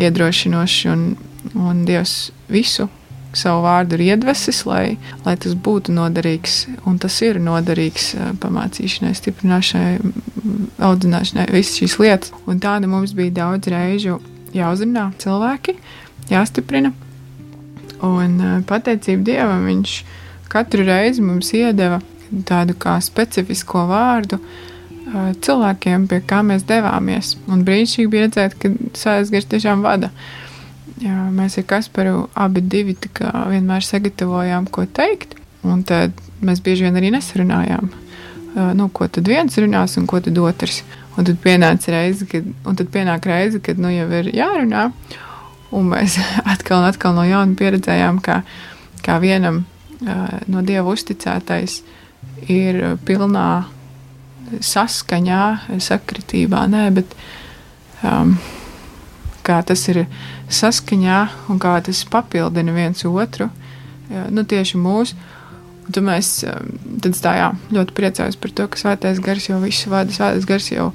iedrošinošs, 0.00 0.80
un, 0.94 1.04
un 1.58 1.84
Dievs 1.88 2.30
visu 2.52 2.88
savu 3.36 3.62
vārdu 3.64 3.96
ir 3.96 4.06
iedvesis, 4.10 4.64
lai, 4.66 4.96
lai 5.24 5.36
tas 5.40 5.54
būtu 5.54 5.94
noderīgs. 5.94 6.62
Un 6.88 6.98
tas 7.02 7.16
ir 7.26 7.40
noderīgs 7.42 8.12
eh, 8.16 8.32
pamācīšanai, 8.42 9.12
stiprināšanai, 9.16 10.14
audzināšanai, 10.90 11.46
visas 11.54 11.78
šīs 11.80 11.98
lietas. 12.02 12.34
Un 12.50 12.62
tāda 12.62 12.90
mums 12.90 13.14
bija 13.16 13.36
daudz 13.42 13.70
reižu 13.70 14.18
jāuzrunā 14.56 15.10
cilvēki, 15.22 15.76
jāstiprina. 16.32 16.92
Un 18.06 18.40
eh, 18.40 18.56
pateicība 18.66 19.26
Dievam 19.30 19.68
viņš 19.68 19.96
katru 20.50 20.86
reizi 20.88 21.22
mums 21.22 21.52
iedeva 21.54 22.00
tādu 22.46 22.74
kā 22.78 22.96
specifisko 23.02 23.86
vārdu 23.90 24.40
eh, 24.40 25.32
cilvēkiem, 25.44 26.06
pie 26.10 26.22
kā 26.26 26.42
mēs 26.46 26.66
devāmies. 26.68 27.36
Un 27.50 27.64
brīnišķīgi 27.66 28.12
bija 28.12 28.28
redzēt, 28.28 28.58
ka 28.60 28.74
Sāļas 28.98 29.50
tiešām 29.54 29.84
vada. 29.86 30.10
Jā, 31.00 31.16
mēs 31.32 31.56
ar 31.56 31.64
Kasparu 31.64 32.26
abi 32.36 32.60
divi 32.60 32.96
vienmēr 33.00 33.84
sagatavojām, 33.86 34.66
ko 34.68 34.84
teikt. 34.84 35.38
Un 35.64 35.82
tad 35.84 36.16
mēs 36.44 36.60
bieži 36.64 36.86
vien 36.86 36.96
arī 36.96 37.10
nesarunājām, 37.12 37.88
nu, 38.76 38.88
ko 38.96 39.08
tad 39.12 39.28
viens 39.28 39.56
runās 39.60 39.96
un 40.00 40.06
ko 40.08 40.20
tad 40.24 40.38
otrs. 40.40 40.82
Un 41.16 41.26
tad 41.28 41.40
pienāca 41.42 41.92
reize, 41.92 42.28
kad, 42.28 42.46
pienāk 42.92 43.26
reize, 43.28 43.60
kad 43.64 43.80
nu, 43.80 43.90
jau 43.92 44.06
ir 44.20 44.30
jārunā. 44.36 44.90
Un 45.76 45.90
mēs 45.92 46.18
atkal 46.52 46.82
un 46.82 46.88
atkal 46.88 47.16
no 47.16 47.24
jauna 47.28 47.56
pieredzējām, 47.56 48.20
kā, 48.24 48.40
kā 49.04 49.18
vienam 49.24 49.64
no 50.48 50.62
dieva 50.64 50.88
uzticētais 50.92 51.80
ir 52.48 52.80
pilnā 53.04 53.48
saskaņā, 54.64 55.42
sakritībā, 55.80 56.64
nē, 56.72 56.86
bet 56.96 57.12
um, 58.02 58.34
kā 59.46 59.60
tas 59.66 59.84
ir 59.92 60.04
saskaņā 60.50 61.20
un 61.50 61.60
kā 61.62 61.76
tas 61.84 62.02
papildina 62.10 62.74
viens 62.74 63.04
otru, 63.06 63.50
nu, 64.10 64.44
tieši 64.44 64.80
mūsu. 64.80 65.18
Tad 65.90 66.04
mēs 66.06 66.28
tad 67.02 67.16
tā, 67.18 67.32
jā, 67.34 67.46
ļoti 67.74 67.94
priecājos 67.96 68.36
par 68.38 68.52
to, 68.54 68.66
ka 68.70 68.78
Svētais 68.78 69.18
Gars 69.22 69.48
jau 69.48 69.58
visu 69.62 69.90
vada. 69.90 70.14
Svētais 70.14 70.46
Gars 70.46 70.68
jau, 70.70 70.90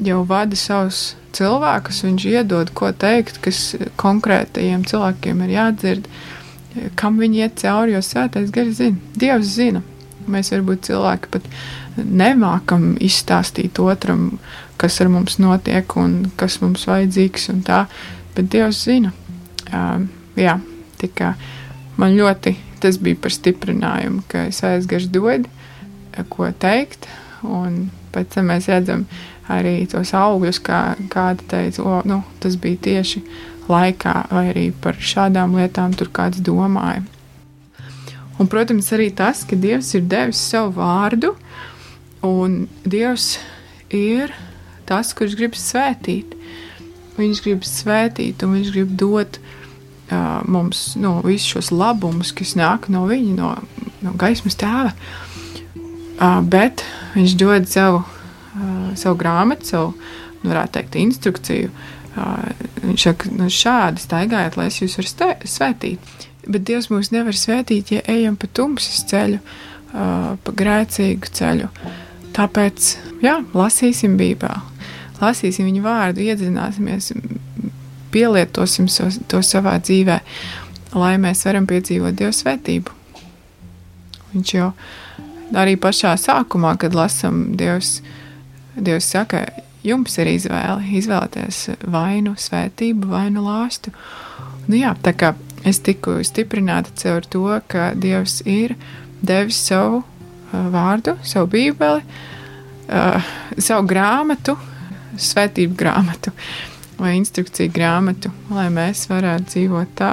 jau 0.00 0.22
vada 0.28 0.56
savus 0.56 1.02
cilvēkus, 1.36 2.02
viņš 2.06 2.26
iedod, 2.30 2.72
ko 2.76 2.92
teikt, 2.96 3.42
kas 3.44 3.74
konkrētajiem 4.00 4.86
cilvēkiem 4.88 5.44
ir 5.44 5.54
jādzird, 5.56 6.08
kam 6.96 7.20
viņi 7.20 7.44
iet 7.44 7.60
cauri, 7.60 7.96
jo 7.96 8.00
Svētais 8.04 8.52
Gars 8.54 8.78
zina, 8.80 9.00
Dievs 9.20 9.52
zina. 9.58 9.84
Mēs 10.30 10.52
varbūt 10.54 10.86
cilvēki 10.86 11.32
pat 11.34 11.48
nemākam 11.98 12.92
izstāstīt 13.02 13.80
otram, 13.82 14.38
kas 14.80 15.00
ar 15.02 15.10
mums 15.12 15.36
notiek 15.42 15.96
un 16.00 16.30
kas 16.40 16.60
mums 16.62 16.86
vajadzīgs 16.88 17.50
un 17.52 17.64
tā 17.66 17.84
bet 18.36 18.50
Dievs 18.52 18.84
zina. 18.86 19.12
Uh, 19.72 20.04
jā, 20.36 20.58
tika, 21.00 21.34
man 22.00 22.16
ļoti 22.18 22.56
tas 22.82 22.98
bija 22.98 23.18
par 23.22 23.32
stiprinājumu, 23.34 24.24
ka 24.30 24.48
es 24.50 24.62
aizgāju 24.66 25.10
dod, 25.14 25.46
ko 26.32 26.48
teikt, 26.64 27.06
un 27.46 27.86
pēc 28.12 28.34
tam 28.34 28.50
mēs 28.50 28.68
redzam 28.70 29.06
arī 29.52 29.86
tos 29.90 30.12
augļus, 30.16 30.60
kā 30.66 30.80
kāda 31.12 31.46
teica, 31.50 31.84
o, 31.86 32.00
nu, 32.08 32.20
tas 32.42 32.58
bija 32.60 32.80
tieši 32.88 33.22
laikā, 33.70 34.16
vai 34.32 34.48
arī 34.50 34.66
par 34.82 34.98
šādām 34.98 35.56
lietām 35.58 35.94
tur 35.98 36.10
kāds 36.14 36.42
domāja. 36.44 37.04
Un, 38.40 38.48
protams, 38.50 38.88
arī 38.96 39.10
tas, 39.14 39.44
ka 39.46 39.56
Dievs 39.58 39.92
ir 39.94 40.06
devis 40.10 40.40
savu 40.50 40.74
vārdu, 40.80 41.34
un 42.26 42.64
Dievs 42.82 43.36
ir 43.94 44.34
tas, 44.88 45.12
kurš 45.14 45.36
grib 45.38 45.54
svētīt. 45.58 46.34
Viņš 47.18 47.42
grib 47.44 47.66
svētīt 47.68 48.42
un 48.44 48.56
viņš 48.56 48.70
grib 48.72 48.94
dot 49.00 49.38
uh, 50.12 50.40
mums 50.48 50.94
nu, 51.00 51.18
visus 51.26 51.50
šos 51.56 51.72
labumus, 51.74 52.32
kas 52.36 52.54
nāk 52.58 52.88
no 52.92 53.04
viņa, 53.10 53.34
no, 53.36 53.52
no 54.04 54.14
gaismas 54.20 54.56
tēva. 54.60 54.94
Uh, 56.22 56.40
bet 56.44 56.84
viņš 57.16 57.36
dod 57.40 57.68
savu, 57.68 58.02
uh, 58.02 58.92
savu 58.98 59.18
grāmatu, 59.20 59.68
savu, 59.68 59.92
nu, 60.40 60.52
varētu 60.52 60.78
teikt, 60.78 60.98
instrukciju. 61.02 61.72
Uh, 62.12 62.48
viņš 62.84 63.06
saka, 63.08 63.32
nu, 63.36 63.50
šādi 63.52 64.04
staigājiet, 64.04 64.58
lai 64.60 64.68
es 64.70 64.80
jūs 64.80 64.98
varu 65.00 65.36
svētīt. 65.48 66.16
Bet 66.48 66.64
Dievs 66.66 66.90
mūs 66.92 67.12
nevar 67.14 67.36
svētīt, 67.38 67.92
ja 67.94 68.02
ejam 68.10 68.40
pa 68.40 68.48
tumsas 68.48 69.04
ceļu, 69.12 69.38
uh, 69.38 70.32
pa 70.40 70.58
grēcīgu 70.64 71.32
ceļu. 71.38 71.70
Tāpēc, 72.32 72.92
jā, 73.20 73.40
lasīsim 73.52 74.16
Bībeli 74.20 74.71
lasīsim 75.22 75.68
viņu 75.68 75.84
vārdu, 75.84 76.24
iedzināsimies, 76.26 77.12
pielietosim 78.12 78.88
to 79.30 79.40
savā 79.46 79.78
dzīvē, 79.80 80.18
lai 80.98 81.14
mēs 81.20 81.46
varam 81.48 81.66
piedzīvot 81.68 82.18
Dieva 82.18 82.34
svētību. 82.36 82.98
Viņš 84.32 84.54
jau 84.56 84.70
arī 85.56 85.76
pašā 85.80 86.14
sākumā, 86.20 86.74
kad 86.80 86.96
lasām 86.96 87.52
Dievs, 87.56 88.00
Dievs 88.76 89.10
saka, 89.12 89.46
jums 89.84 90.16
ir 90.20 90.30
izvēle, 90.32 90.84
izvēlēties 90.98 91.62
vainu 91.92 92.34
svētību, 92.38 93.10
vainu 93.12 93.44
lāstu. 93.44 93.92
Nu 94.68 94.78
jā, 94.78 94.94
tā 95.02 95.14
kā 95.18 95.34
es 95.68 95.80
tiku 95.84 96.20
stiprināta 96.24 96.92
caur 97.02 97.26
to, 97.28 97.46
ka 97.68 97.92
Dievs 97.98 98.40
ir 98.48 98.76
devis 99.22 99.58
savu 99.68 100.02
uh, 100.02 100.68
vārdu, 100.72 101.16
savu 101.26 101.50
bībeli, 101.52 102.04
uh, 102.88 103.32
savu 103.58 103.86
grāmatu, 103.90 104.56
svētību 105.18 105.76
grāmatu 105.78 106.32
vai 107.00 107.16
instrukciju 107.18 107.72
grāmatu, 107.74 108.30
lai 108.52 108.68
mēs 108.72 109.08
varētu 109.10 109.48
dzīvot 109.50 109.96
tā, 109.98 110.12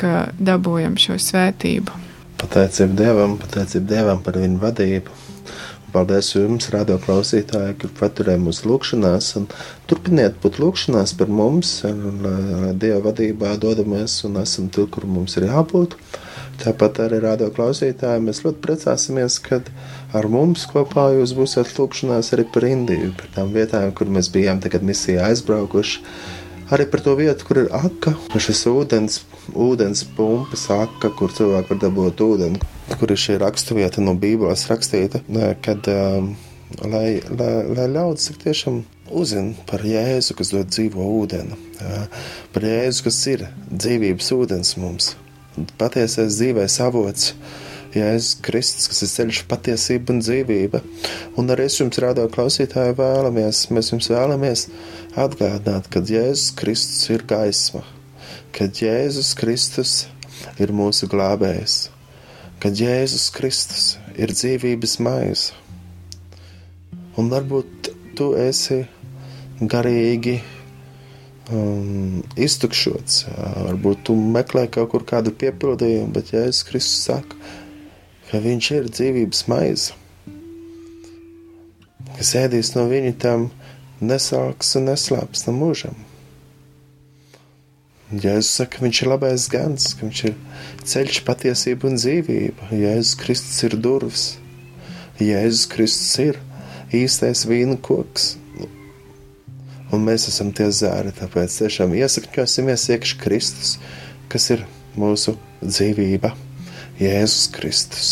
ka 0.00 0.30
dabūjam 0.40 0.96
šo 1.00 1.18
svētību. 1.20 2.00
Pateicību 2.40 2.96
Dievam, 2.98 3.36
pateicību 3.40 3.86
Dievam 3.90 4.22
par 4.24 4.38
viņu 4.40 4.60
vadību. 4.62 5.20
Paldies 5.94 6.32
jums, 6.34 6.66
radio 6.74 6.96
klausītāji, 6.98 7.76
ka 7.78 7.88
paturējāt 8.00 8.40
mūsu 8.42 8.66
lūgšanās. 8.66 9.28
Turpiniet 9.86 10.40
būt 10.42 10.58
lūgšanās 10.58 11.12
par 11.20 11.30
mums, 11.30 11.76
un 11.86 12.24
Dieva 12.82 12.98
vadībā 13.04 13.52
dodamies 13.62 14.16
un 14.26 14.40
esam 14.42 14.66
tur, 14.74 14.88
kur 14.90 15.06
mums 15.06 15.36
ir 15.38 15.46
jābūt. 15.52 15.94
Tāpat 16.62 17.00
arī 17.04 17.18
radio 17.24 17.50
klausītāji 17.54 18.22
mēs 18.24 18.44
ļoti 18.44 18.62
priecāsimies, 18.64 19.40
kad 19.42 19.68
ar 20.14 20.28
mums 20.30 20.68
kopā 20.70 21.10
jūs 21.16 21.34
būsiet 21.36 21.72
lūkšanās 21.76 22.32
arī 22.36 22.46
par 22.54 22.66
Indiju, 22.68 23.10
par 23.18 23.32
tām 23.34 23.52
vietām, 23.56 23.90
kur 23.96 24.10
mēs 24.12 24.30
bijām 24.34 24.62
tagad 24.64 24.86
misijā 24.86 25.26
aizbraukuši. 25.30 26.02
Arī 26.72 26.86
par 26.88 27.02
to 27.04 27.12
vietu, 27.18 27.44
kur 27.44 27.60
ir 27.60 27.66
aka, 27.76 28.14
šis 28.40 28.62
ūdens, 28.70 29.18
ūdens 29.52 30.00
pumpas 30.16 30.64
aka, 30.72 31.10
kur 31.12 31.34
cilvēki 31.34 31.74
var 31.74 31.80
dabūt 31.82 32.22
ūdeni, 32.24 32.62
kur 32.96 33.12
ir 33.12 33.20
šī 33.20 33.36
raksturvieta 33.42 34.00
no 34.00 34.14
Bībeles 34.16 34.64
rakstīta, 34.70 35.20
kad, 35.66 35.90
um, 35.92 36.32
lai, 36.80 37.20
lai, 37.28 37.50
lai 37.68 37.88
ļaudis 37.92 38.32
tiešām 38.46 38.80
uzzina 39.12 39.52
par 39.68 39.84
Jēzu, 39.84 40.38
kas 40.38 40.54
dod 40.54 40.72
dzīvo 40.72 41.04
ūdeni, 41.20 41.58
par 42.56 42.66
Jēzu, 42.70 43.04
kas 43.10 43.20
ir 43.34 43.44
dzīvības 43.68 44.32
ūdens 44.38 44.74
mums, 44.80 45.12
patiesais 45.80 46.38
dzīvēs 46.38 46.80
avots. 46.84 47.34
Jēzus 47.94 48.40
Kristus, 48.42 48.88
kas 48.90 49.04
ir 49.04 49.10
ceļš, 49.12 49.40
patiesība 49.46 50.10
un 50.14 50.22
dzīvība. 50.22 50.80
Un 51.38 51.52
arī 51.54 51.68
es 51.68 51.76
jums 51.78 52.00
rādīju, 52.02 52.32
klausītāji, 52.34 52.96
vēlamies, 52.98 53.60
mēs 53.70 53.92
jums 53.92 54.10
vēlamies 54.10 54.64
atgādināt, 55.14 55.86
ka 55.94 56.02
Jēzus 56.02 56.50
Kristus 56.58 57.04
ir 57.14 57.22
gaisma, 57.30 57.84
ka 58.56 58.66
Jēzus 58.66 59.30
Kristus 59.38 59.92
ir 60.58 60.74
mūsu 60.74 61.06
glābējs, 61.12 61.76
ka 62.58 62.72
Jēzus 62.74 63.28
Kristus 63.36 63.86
ir 64.18 64.34
dzīvības 64.34 64.98
maize. 65.06 65.54
Un 67.14 67.30
varbūt 67.30 67.92
tu 68.18 68.32
esi 68.34 68.82
garīgi 69.62 70.40
um, 71.52 72.22
iztukšots, 72.40 73.24
varbūt 73.66 74.06
tu 74.08 74.16
meklē 74.16 74.66
kaut 74.72 74.92
kur 74.94 75.04
kādu 75.08 75.34
piepildījumu, 75.34 76.12
bet 76.14 76.32
Jēzus 76.34 76.64
Kristus 76.68 77.04
saka, 77.08 77.36
ka 78.30 78.40
viņš 78.44 78.70
ir 78.78 78.88
dzīvības 78.90 79.44
maize, 79.52 79.98
kas 82.14 82.34
ēdīs 82.40 82.74
no 82.76 82.86
viņa 82.90 83.14
tam 83.24 83.48
nesāks 84.04 84.74
un 84.78 84.90
neslāps 84.90 85.46
no 85.48 85.56
mūžam. 85.56 85.96
Jēzus 88.14 88.52
saka, 88.60 88.76
ka 88.76 88.84
viņš 88.84 89.02
ir 89.02 89.10
labais 89.10 89.48
gans, 89.50 89.90
ka 89.96 90.06
viņš 90.06 90.24
ir 90.28 90.34
ceļš, 90.86 91.20
patiesība 91.26 91.88
un 91.88 91.98
dzīvība. 91.98 92.70
Jēzus 92.76 93.18
Kristus 93.18 93.64
ir 93.66 93.76
durvis, 93.80 94.26
Jēzus 95.18 95.66
Kristus 95.72 96.12
ir 96.22 96.40
īstais 96.94 97.46
vīna 97.48 97.78
koks. 97.82 98.34
Un 99.94 100.02
mēs 100.08 100.26
esam 100.30 100.50
tie 100.56 100.66
zāri, 100.74 101.12
tāpēc 101.14 101.54
tiešām 101.60 101.94
iesakņosimies 101.94 102.88
iekšā 102.96 103.20
Kristus, 103.20 103.76
kas 104.32 104.48
ir 104.50 104.64
mūsu 104.98 105.36
dzīvība. 105.62 106.32
Jēzus 106.98 107.48
Kristus. 107.54 108.10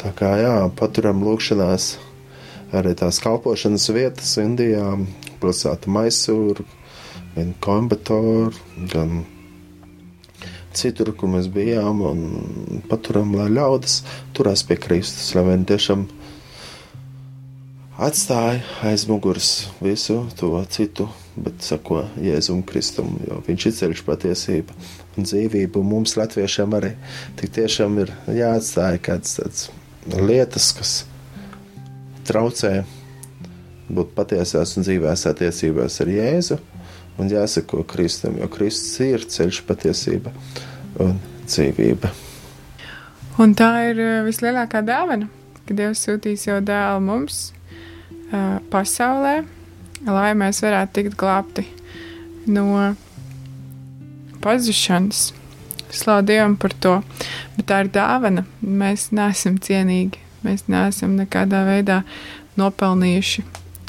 Tā 0.00 0.10
kā 0.18 0.32
jā, 0.38 0.54
paturam 0.78 1.22
lūkšanās 1.26 1.94
arī 2.74 2.94
tās 2.98 3.20
kalpošanas 3.22 3.86
vietas 3.94 4.32
Indijā, 4.42 4.88
pilsēta 5.42 5.90
Maisūra, 5.94 6.64
gan 7.36 7.54
Kombatoru, 7.62 8.50
gan 8.90 9.22
citur, 10.74 11.12
kur 11.14 11.30
mēs 11.36 11.46
bijām, 11.54 12.02
un 12.02 12.82
paturam, 12.90 13.34
lai 13.38 13.50
ļaudis 13.54 14.00
turās 14.34 14.64
pie 14.66 14.78
Kristus, 14.80 15.32
lai 15.36 15.46
viņi 15.52 15.68
tiešām 15.70 16.06
atstāja 17.98 18.62
aiz 18.82 19.06
muguras 19.06 19.68
visu 19.82 20.24
to 20.38 20.50
citu, 20.70 21.08
bet 21.36 21.62
sako 21.62 22.04
Jēzum 22.22 22.64
Kristum, 22.66 23.16
jo 23.26 23.40
viņš 23.46 23.66
ir 23.66 23.76
ceļš 23.78 24.02
patiesība 24.06 24.74
un 25.16 25.26
dzīvība, 25.28 25.78
un 25.78 25.90
mums 25.90 26.16
latviešiem 26.18 26.74
arī 26.78 26.94
tik 27.38 27.54
tiešām 27.54 27.98
ir 28.02 28.12
jāatstāja 28.34 29.00
kāds 29.02 29.38
tāds 29.38 29.68
lietas, 30.10 30.72
kas 30.74 30.94
traucē 32.26 32.82
būt 33.94 34.14
patiesās 34.16 34.76
un 34.78 34.86
dzīvēs 34.86 35.26
attiecībās 35.30 36.00
ar 36.02 36.10
Jēzu, 36.10 36.58
un 37.20 37.30
jāsako 37.30 37.84
Kristum, 37.86 38.38
jo 38.40 38.50
Kristus 38.50 38.98
ir 39.04 39.26
ceļš 39.30 39.62
patiesība 39.68 40.32
un 41.04 41.18
dzīvība. 41.46 42.10
Un 43.42 43.54
tā 43.58 43.70
ir 43.90 43.98
eh, 43.98 44.22
vislielākā 44.26 44.82
dāvana, 44.86 45.28
ka 45.66 45.74
Dievs 45.74 46.04
sūtīs 46.06 46.46
jau 46.46 46.60
dēlu 46.62 47.02
mums, 47.02 47.53
pasaulē, 48.70 49.44
lai 50.06 50.30
mēs 50.38 50.62
varētu 50.64 50.98
tikt 50.98 51.16
glābti 51.20 51.66
no 52.46 52.94
pazušanas. 54.44 55.32
Slavu 55.94 56.26
Dievam 56.26 56.56
par 56.58 56.72
to, 56.82 56.94
bet 57.54 57.68
tā 57.70 57.84
ir 57.84 57.90
dāvana. 57.94 58.42
Mēs 58.60 59.12
neesam 59.14 59.60
cienīgi, 59.62 60.18
mēs 60.42 60.66
neesam 60.66 61.14
nekādā 61.20 61.62
veidā 61.68 62.00
nopelnījuši 62.58 63.44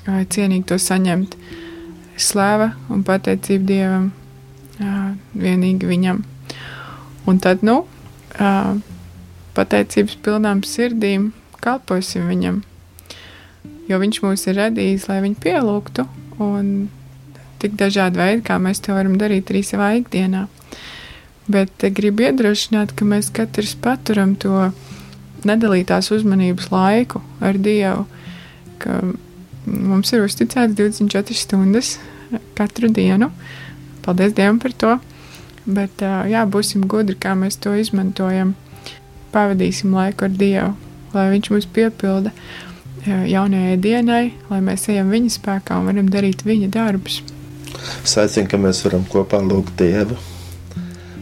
vai 0.05 0.25
cienīgi 0.29 0.67
to 0.69 0.77
saņemt. 0.81 1.33
Slava 2.21 2.75
un 2.93 3.01
pateicība 3.03 3.65
Dievam, 3.71 4.05
vienīgi 5.33 5.89
Viņam. 5.89 6.21
Un 7.25 7.41
tad, 7.41 7.65
nu, 7.65 7.81
pateicības 9.57 10.15
pilnām 10.21 10.61
sirdīm 10.67 11.31
kalposim 11.65 12.29
Viņam 12.29 12.61
jo 13.89 13.99
viņš 14.01 14.21
mūs 14.23 14.45
ir 14.49 14.59
radījis, 14.59 15.07
lai 15.11 15.21
viņu 15.25 15.41
pielūgtu, 15.43 16.07
un 16.43 16.71
tik 17.61 17.77
dažādi 17.79 18.19
veidi, 18.19 18.43
kā 18.45 18.57
mēs 18.61 18.81
to 18.83 18.95
varam 18.95 19.17
darīt 19.21 19.51
arī 19.51 19.63
savā 19.65 19.93
ikdienā. 19.99 20.45
Bet 21.51 21.85
gribu 21.93 22.25
iedrošināt, 22.25 22.95
ka 22.97 23.05
mēs 23.05 23.29
katrs 23.33 23.75
paturam 23.77 24.33
to 24.41 24.71
nedalītās 25.45 26.09
uzmanības 26.13 26.71
laiku 26.73 27.21
ar 27.45 27.57
Dievu, 27.61 28.07
ka 28.81 29.01
mums 29.65 30.13
ir 30.13 30.25
uzticēts 30.25 30.73
24 30.77 31.37
stundas 31.37 31.95
katru 32.57 32.89
dienu. 32.89 33.29
Paldies 34.05 34.33
Dievam 34.37 34.59
par 34.61 34.73
to! 34.73 34.95
Bet 35.65 36.01
jā, 36.01 36.43
būsim 36.45 36.83
gudri, 36.85 37.15
kā 37.17 37.33
mēs 37.37 37.57
to 37.61 37.73
izmantojam. 37.77 38.53
Pavadīsim 39.33 39.93
laiku 39.97 40.27
ar 40.27 40.33
Dievu, 40.33 40.75
lai 41.15 41.29
Viņš 41.33 41.49
mūs 41.53 41.65
piepilda 41.73 42.33
jaunajai 43.05 43.77
dienai, 43.81 44.23
lai 44.49 44.61
mēs 44.65 44.87
ejam 44.91 45.11
viņa 45.13 45.33
spēkā 45.37 45.79
un 45.79 45.89
varam 45.89 46.11
darīt 46.11 46.45
viņa 46.45 46.69
darbus. 46.73 47.21
Es 48.03 48.15
aicinu, 48.17 48.49
ka 48.49 48.59
mēs 48.61 48.81
varam 48.85 49.05
kopā 49.09 49.41
lūgt 49.43 49.75
Dievu. 49.79 50.17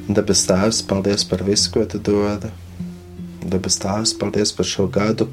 Debes 0.04 0.44
Tēvs, 0.50 0.82
paldies 0.88 1.24
par 1.28 1.44
visu, 1.48 1.72
ko 1.74 1.86
Tu 1.88 2.00
dod. 2.00 2.50
Debes 3.44 3.80
Tēvs, 3.80 4.16
paldies 4.20 4.52
par 4.56 4.68
šo 4.68 4.88
gadu, 4.92 5.30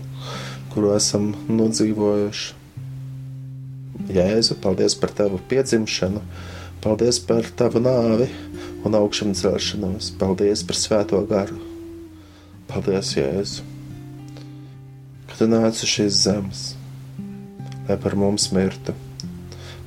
kuru 0.72 0.94
esam 0.96 1.32
nodzīvojuši. 1.51 2.57
Jēzu, 4.11 4.57
paldies 4.62 4.96
par 4.98 5.12
Tavu 5.14 5.38
piedzimšanu, 5.51 6.22
paldies 6.82 7.20
par 7.22 7.46
Tavu 7.57 7.82
nāvi 7.84 8.30
un 8.86 8.96
augšām 8.98 9.36
celšanos. 9.38 10.14
Paldies 10.18 10.64
par 10.66 10.78
Svēto 10.78 11.20
garu. 11.30 11.61
Paldies, 12.70 13.14
Jēzu! 13.18 13.80
Tu 15.41 15.47
nāci 15.49 15.86
šīs 15.88 16.18
zemes, 16.26 16.62
lai 17.88 17.95
par 17.97 18.12
mums 18.20 18.51
mirtu, 18.53 18.93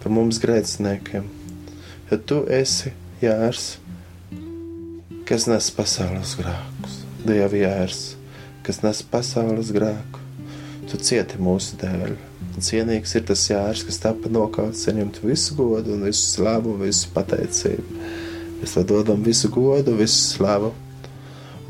par 0.01 0.09
mums 0.09 0.39
grēciniekiem, 0.41 1.27
jo 2.09 2.17
tu 2.17 2.39
esi 2.49 2.89
jērs, 3.21 3.67
kas 5.29 5.45
nes 5.51 5.67
pasaules 5.77 6.33
grēkus, 6.39 6.95
Dieva 7.21 7.53
jērs, 7.53 8.01
kas 8.65 8.81
nes 8.81 9.03
pasaules 9.13 9.69
grēku. 9.75 10.23
Tu 10.89 10.97
cieti 11.05 11.37
mūsu 11.37 11.77
dēļ. 11.83 12.15
Cienīgs 12.57 13.13
ir 13.15 13.23
tas 13.29 13.45
jērs, 13.47 13.85
kas 13.85 14.01
tapa 14.01 14.31
nokauts, 14.33 14.81
saņemt 14.87 15.21
visu 15.21 15.53
godu 15.61 15.93
un 15.93 16.07
visu 16.09 16.31
slavu 16.33 16.73
un 16.73 16.81
visu 16.87 17.13
pateicību. 17.13 18.01
Mēs 18.57 18.73
to 18.73 18.83
dodam 18.89 19.21
visu 19.21 19.53
godu, 19.53 19.93
visu 20.01 20.17
slavu 20.33 20.73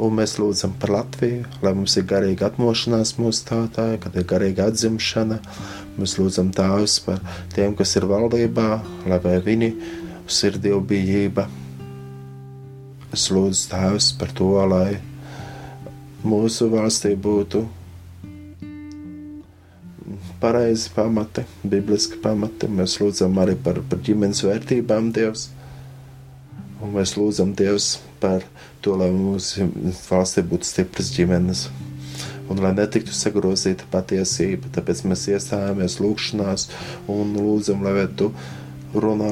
un 0.01 0.15
mēs 0.17 0.37
lūdzam 0.41 0.73
par 0.81 0.93
Latviju, 0.93 1.45
lai 1.61 1.73
mums 1.77 1.97
ir 1.99 2.07
garīga 2.09 2.47
atmošanās 2.49 3.15
mūsu 3.19 3.45
tautā, 3.49 3.87
kad 4.01 4.15
ir 4.17 4.25
garīga 4.29 4.69
atzimšana. 4.71 5.39
Mēs 5.99 6.17
lūdzam 6.17 6.49
Tēvs 6.55 6.99
par 7.05 7.21
tiem, 7.53 7.75
kas 7.77 7.95
ir 7.99 8.07
valdībā, 8.09 8.69
lai 9.09 9.37
viņi 9.45 9.69
ir 10.47 10.57
dievbijība. 10.63 11.45
Es 13.13 13.29
lūdzu 13.29 13.69
Tēvs 13.69 14.09
par 14.17 14.31
to, 14.33 14.49
lai 14.65 14.97
mūsu 16.25 16.71
valstī 16.71 17.13
būtu 17.13 17.61
pareizi 20.41 20.89
pamati, 20.95 21.43
bibliski 21.63 22.17
pamati. 22.23 22.67
Mēs 22.67 22.97
lūdzam 22.99 23.37
arī 23.43 23.53
par, 23.55 23.79
par 23.89 24.01
ģimenes 24.03 24.41
vērtībām 24.47 25.11
Dievs. 25.15 25.51
Un 26.83 26.91
mēs 26.97 27.15
lūdzam 27.15 27.53
Dievs 27.55 27.95
par 28.19 28.43
to, 28.83 28.97
lai 28.99 29.07
mūsu 29.15 29.69
valstī 30.09 30.43
būtu 30.43 30.67
stipras 30.67 31.13
ģimenes. 31.15 31.69
Un 32.51 32.59
lai 32.59 32.73
netiktu 32.75 33.15
sagrozīta 33.15 33.87
patiesība, 33.91 34.67
tāpēc 34.75 35.05
mēs 35.07 35.29
iestājāmies 35.31 35.95
lūgšanās 36.03 36.67
un 37.11 37.31
lūdzam, 37.39 37.85
lai 37.87 38.03
tu 38.19 38.33
runā 38.93 39.31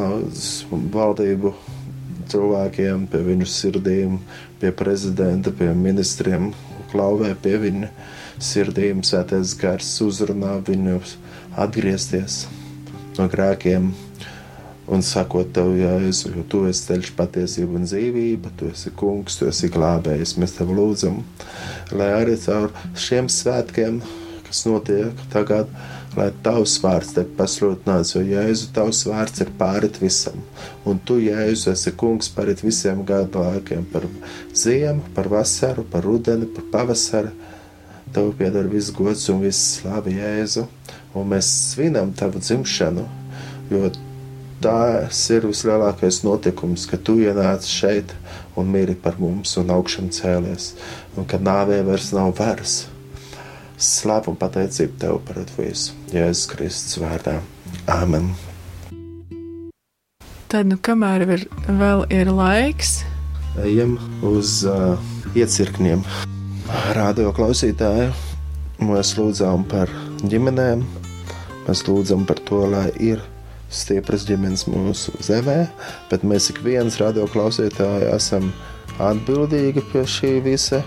valdību 0.96 1.52
cilvēkiem, 2.32 3.04
pie 3.12 3.22
viņu 3.26 3.48
sirdīm, 3.52 4.16
pie 4.62 4.72
prezidenta, 4.72 5.52
pie 5.52 5.74
ministriem, 5.76 6.54
klauvē 6.94 7.34
pie 7.44 7.58
viņu 7.66 7.92
sirdīm, 8.42 9.04
svētais 9.06 9.58
gars 9.60 9.92
uzrunā 10.06 10.56
viņus 10.68 11.18
atgriezties 11.60 12.46
no 13.18 13.28
grēkiem 13.32 13.92
un 14.90 15.04
sakot 15.06 15.52
tev, 15.54 15.76
Jēzu, 15.78 16.34
jo 16.36 16.44
tu 16.50 16.64
esi 16.70 16.88
ceļš, 16.90 17.14
patiesība 17.18 17.78
un 17.80 17.86
dzīvība, 17.86 18.54
tu 18.58 18.72
esi 18.72 18.92
kungs, 18.98 19.38
tu 19.40 19.48
esi 19.52 19.70
glābējs. 19.72 20.38
Mēs 20.42 20.58
tev 20.58 20.74
lūdzam, 20.76 21.22
lai 21.94 22.10
arī 22.18 22.38
caur 22.42 22.72
šiem 22.98 23.30
svētkiem, 23.32 24.02
kas 24.48 24.66
notiek 24.68 25.22
tagad, 25.34 25.70
lai 26.18 26.28
tavs 26.44 26.76
vārds 26.84 27.14
te 27.16 27.24
pasludināts, 27.38 28.16
jo 28.18 28.24
Jēzu 28.26 28.72
tavs 28.76 29.06
vārds 29.08 29.46
ir 29.46 29.54
pārit 29.60 30.02
visam. 30.02 30.42
Un 30.88 31.00
tu, 31.06 31.22
Jēzu, 31.24 31.72
esi 31.72 31.94
kungs 31.96 32.32
pārit 32.36 32.64
visiem 32.66 33.06
gadu 33.08 33.46
laikiem, 33.46 33.86
par 33.94 34.10
ziemu, 34.58 35.06
par 35.16 35.32
vasaru, 35.32 35.88
par 35.88 36.06
rudeni, 36.08 36.50
par 36.52 36.68
pavasaru. 36.74 37.32
Tev 38.12 38.34
pieder 38.36 38.68
viss 38.68 38.92
gods 38.92 39.30
un 39.32 39.40
viss 39.46 39.78
slavi 39.78 40.18
Jēzu, 40.18 40.66
un 41.16 41.30
mēs 41.32 41.48
svinam 41.72 42.12
tavu 42.12 42.42
dzimšanu, 42.44 43.06
jo 43.72 43.92
tas 44.62 45.24
ir 45.34 45.48
vislielākais 45.50 46.22
notikums, 46.26 46.86
ka 46.90 46.98
tu 46.98 47.18
ienāc 47.24 47.66
šeit 47.66 48.14
un 48.60 48.70
miri 48.70 48.94
par 48.94 49.18
mums 49.22 49.56
un 49.58 49.72
augšām 49.74 50.12
cēlies, 50.14 50.74
un 51.18 51.26
ka 51.26 51.40
nāvē 51.42 51.82
vairs 51.88 52.12
nav 52.14 52.36
varas. 52.38 52.84
Slavu 53.82 54.36
un 54.36 54.38
pateicību 54.38 55.00
tev 55.02 55.18
par 55.26 55.42
visu, 55.58 55.96
Jēzus 56.14 56.46
Kristus 56.52 57.00
vārdā. 57.02 57.40
Āmen! 57.90 58.30
Tad, 60.52 60.68
nu, 60.68 60.78
kamēr 60.78 61.26
ir, 61.26 61.48
vēl 61.80 62.06
ir 62.14 62.30
laiks, 62.36 63.00
ejam 63.64 63.98
uz 64.28 64.62
uh, 64.68 65.00
iecirkņiem. 65.36 66.04
Radio 66.96 67.32
klausītāji, 67.36 68.12
mēs 68.84 69.16
lūdzām 69.18 69.66
par 69.72 69.92
ģimenēm, 70.22 70.86
mēs 71.66 71.86
lūdzam 71.88 72.28
par 72.30 72.40
to, 72.48 72.64
lai 72.72 72.90
ir 73.00 73.24
stipras 73.72 74.26
ģimenes 74.28 74.66
mūsu 74.70 75.16
zemē, 75.24 75.64
bet 76.12 76.26
mēs 76.28 76.52
ik 76.54 76.62
viens 76.66 77.00
radioklausītāji 77.02 78.10
esam 78.12 78.52
atbildīgi 79.02 79.84
pie 79.92 80.04
šī 80.08 80.36
visa, 80.46 80.82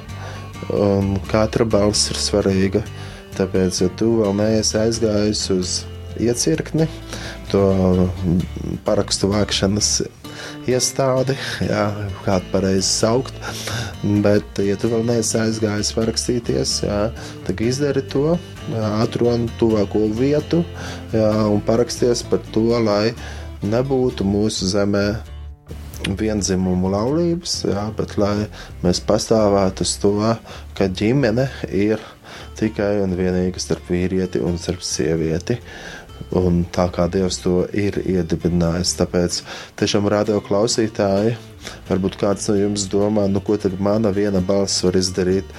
un 0.71 1.17
katra 1.31 1.67
balss 1.67 2.13
ir 2.13 2.21
svarīga. 2.21 2.85
Tāpēc, 3.35 3.81
ja 3.83 3.91
tu 3.99 4.13
vēl 4.21 4.37
neesi 4.39 4.77
aizgājis 4.79 5.49
uz 5.51 5.79
iecirkni, 6.23 6.87
to 7.51 7.65
parakstu 8.87 9.33
vākšanas 9.33 9.89
iestādi, 10.71 11.35
jā, 11.67 11.85
kādu 12.25 12.51
pareizi 12.53 12.87
saukt. 12.87 13.35
Bet, 14.25 14.63
ja 14.63 14.77
tu 14.81 14.91
vēl 14.93 15.03
neesi 15.09 15.39
aizgājis 15.41 15.95
parakstīties, 15.97 16.77
jā, 16.87 17.01
tad 17.49 17.65
izdari 17.65 18.05
to, 18.13 18.37
atrod 18.73 19.49
tuvāko 19.61 20.07
vietu 20.17 20.63
un 21.13 21.61
paraksties 21.67 22.25
par 22.31 22.43
to, 22.55 22.67
lai 22.81 23.13
nebūtu 23.65 24.27
mūsu 24.27 24.69
zemē 24.73 25.07
vienzimumu 26.05 26.91
laulības, 26.93 27.63
jā, 27.71 27.87
bet 27.97 28.17
lai 28.21 28.47
mēs 28.85 29.01
pastāvētu 29.09 29.87
uz 29.87 29.95
to, 30.03 30.15
ka 30.77 30.89
ģimene 30.89 31.49
ir 31.73 32.03
tikai 32.59 32.99
un 33.05 33.15
vienīgi 33.17 33.63
starp 33.63 33.89
vīrieti 33.93 34.43
un 34.45 34.59
starp 34.61 34.85
sievieti. 34.85 35.59
Un 36.39 36.63
tā 36.73 36.87
kā 36.95 37.05
Dievs 37.11 37.41
to 37.43 37.65
ir 37.77 37.99
iedibinājis, 38.01 38.95
tāpēc 38.99 39.41
tiešām 39.79 40.07
radio 40.11 40.41
klausītāji, 40.43 41.35
varbūt 41.89 42.17
kāds 42.21 42.49
no 42.51 42.57
jums 42.59 42.87
domā, 42.91 43.27
nu 43.31 43.43
ko 43.45 43.59
tad 43.61 43.77
mana 43.83 44.13
viena 44.15 44.43
balss 44.43 44.83
var 44.87 44.99
izdarīt, 44.99 45.51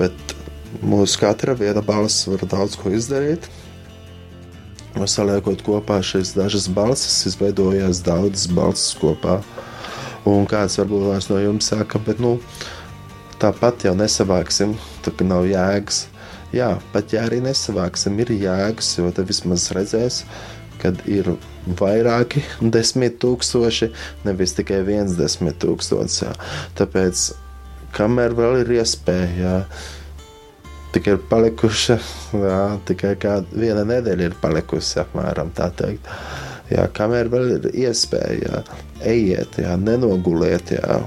bet 0.00 0.34
mūsu 0.82 1.20
katra 1.22 1.54
viena 1.58 1.82
balss 1.84 2.26
var 2.28 2.44
daudz 2.48 2.76
ko 2.78 2.92
izdarīt. 2.94 3.48
Saliekot 4.98 5.62
kopā 5.62 6.00
šīs 6.02 6.32
dažas 6.34 6.66
balsis, 6.74 7.20
izveidojās 7.30 8.00
daudzas 8.02 8.48
balsis 8.50 8.96
kopā. 8.98 9.38
Un 10.26 10.46
kāds 10.50 10.78
varbūt 10.80 11.30
no 11.30 11.38
jums 11.40 11.70
saka, 11.70 12.00
bet 12.02 12.18
nu, 12.20 12.36
tāpat 13.40 13.86
jau 13.86 13.94
nesavāksim, 13.96 14.74
tā 15.04 15.14
kā 15.14 15.26
nav 15.26 15.46
jēgas. 15.48 16.06
Jā, 16.54 16.72
pat 16.94 17.12
ja 17.12 17.26
arī 17.28 17.42
nesavāksim, 17.44 18.16
ir 18.24 18.32
jēgas, 18.32 18.94
jo 18.98 19.10
tad 19.14 19.28
vismaz 19.28 19.68
redzēs, 19.76 20.22
kad 20.82 21.00
ir 21.10 21.34
vairāki 21.78 22.42
desmit 22.74 23.18
tūkstoši, 23.22 23.90
nevis 24.26 24.56
tikai 24.56 24.80
viens 24.86 25.16
desmit 25.18 25.60
tūkstošs. 25.62 26.22
Jā. 26.24 26.32
Tāpēc, 26.80 27.28
kamēr 27.96 28.34
vēl 28.38 28.62
ir 28.64 28.74
iespēja, 28.80 29.30
jā, 29.38 29.54
tikai 30.94 31.16
ir 31.16 31.22
palikuša, 31.30 31.96
jā, 32.42 32.60
tikai 32.88 33.14
kāda 33.20 33.60
viena 33.60 33.84
nedēļa 33.88 34.28
ir 34.30 34.36
palikusi 34.42 35.00
apmēram 35.02 35.52
tā 35.56 35.70
teikt. 35.76 36.08
Jā, 36.68 36.84
kamēr 36.92 37.30
vēl 37.32 37.52
ir 37.54 37.66
iespēja, 37.86 38.38
jā, 38.44 38.78
ejiet, 39.08 39.56
jā, 39.62 39.76
nenoguliet, 39.80 40.74
jā, 40.76 40.98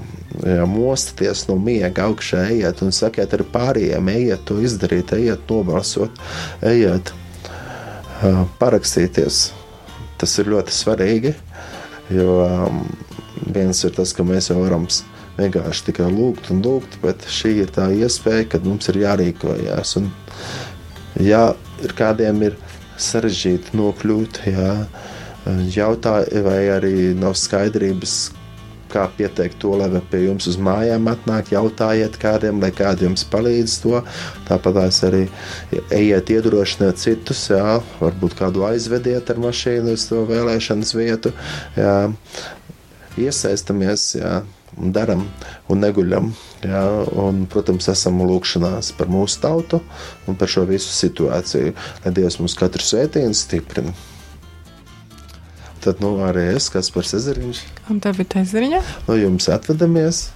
jā, 0.42 0.66
mostieties 0.70 1.46
no 1.50 1.58
miega 1.62 2.08
augšā, 2.10 2.48
ejiet 2.56 2.82
un 2.82 2.94
sakiet 2.96 3.36
ar 3.38 3.46
pārējiem, 3.54 4.10
ejiet 4.16 4.46
to 4.50 4.58
izdarīt, 4.64 5.14
ejiet 5.18 5.46
nobalsot, 5.52 6.18
ejiet 6.66 7.14
parakstīties. 8.62 9.44
Tas 10.22 10.34
ir 10.42 10.50
ļoti 10.54 10.74
svarīgi, 10.74 11.36
jo 12.14 12.34
viens 13.54 13.86
ir 13.86 13.94
tas, 13.98 14.14
ka 14.14 14.26
mēs 14.26 14.52
jau 14.52 14.60
varam 14.62 14.86
vienkārši 15.42 15.88
tikai 15.90 16.10
lūgt 16.12 16.52
un 16.54 16.62
lūgt, 16.66 17.00
bet 17.04 17.26
šī 17.30 17.56
ir 17.66 17.72
tā 17.76 17.90
iespēja, 17.94 18.50
kad 18.56 18.68
mums 18.68 18.90
ir 18.92 19.02
jārīkojas. 19.04 19.96
Un, 20.02 20.12
ja 21.22 21.52
ir 21.84 21.96
kādiem 21.98 22.44
ir 22.50 22.60
sarežģīti 23.02 23.76
nokļūt, 23.78 24.44
jā, 24.52 24.76
jautāja, 25.74 26.44
vai 26.46 26.60
arī 26.76 26.96
nav 27.18 27.36
skaidrības, 27.40 28.20
kā 28.92 29.06
pieteikt 29.16 29.60
to, 29.62 29.72
lai 29.80 30.02
pie 30.12 30.26
jums 30.26 30.48
uz 30.52 30.58
mājām 30.62 31.08
atnāk, 31.12 31.54
jautājiet 31.56 32.18
kādiem, 32.22 32.60
lai 32.64 32.74
kādi 32.76 33.08
jums 33.08 33.24
palīdz 33.32 33.78
to. 33.86 34.02
Tāpat 34.50 34.80
arī 35.08 35.24
ejiet 35.96 36.34
iedrošināt 36.36 37.00
citus, 37.02 37.46
jā, 37.54 37.80
varbūt 38.02 38.36
kādu 38.42 38.66
aizvediet 38.68 39.32
ar 39.32 39.42
mašīnu 39.48 39.96
uz 39.96 40.08
to 40.10 40.26
vēlēšanas 40.30 40.96
vietu. 40.98 41.32
Jā. 41.80 41.96
Iesaistamies, 43.20 44.06
jā, 44.16 44.42
daram 44.78 45.26
un 45.72 45.82
neguļam. 45.84 46.32
Jā, 46.64 46.84
un, 47.20 47.46
protams, 47.52 47.90
esam 47.92 48.22
lūgšanās 48.24 48.94
par 48.98 49.12
mūsu 49.12 49.42
tautu 49.44 49.82
un 50.30 50.38
par 50.40 50.52
šo 50.52 50.66
visu 50.70 50.92
situāciju, 50.94 51.76
lai 52.06 52.14
Dievs 52.16 52.40
mums 52.42 52.58
katru 52.60 52.86
svētību 52.86 53.38
stiprina. 53.38 53.94
Tad 55.82 55.98
nu, 56.04 56.14
arī 56.22 56.52
es, 56.54 56.70
kas 56.70 56.92
par 56.94 57.08
ezeriņš. 57.08 57.64
Un 57.90 58.00
tev 58.04 58.20
ir 58.22 58.38
ezeriņa? 58.44 58.84
No 59.08 59.18
jums 59.18 59.50
atvedamies 59.50 60.28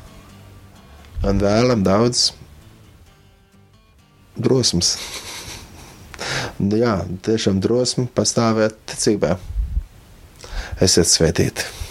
un 1.26 1.42
vēlam 1.42 1.86
daudz 1.86 2.32
drosmes. 4.36 4.96
Jā, 6.84 6.98
tiešām 7.28 7.62
drosmi 7.62 8.10
pastāvēt 8.18 8.82
ticībā. 8.90 9.36
Esiet 10.82 11.12
svētīti! 11.14 11.85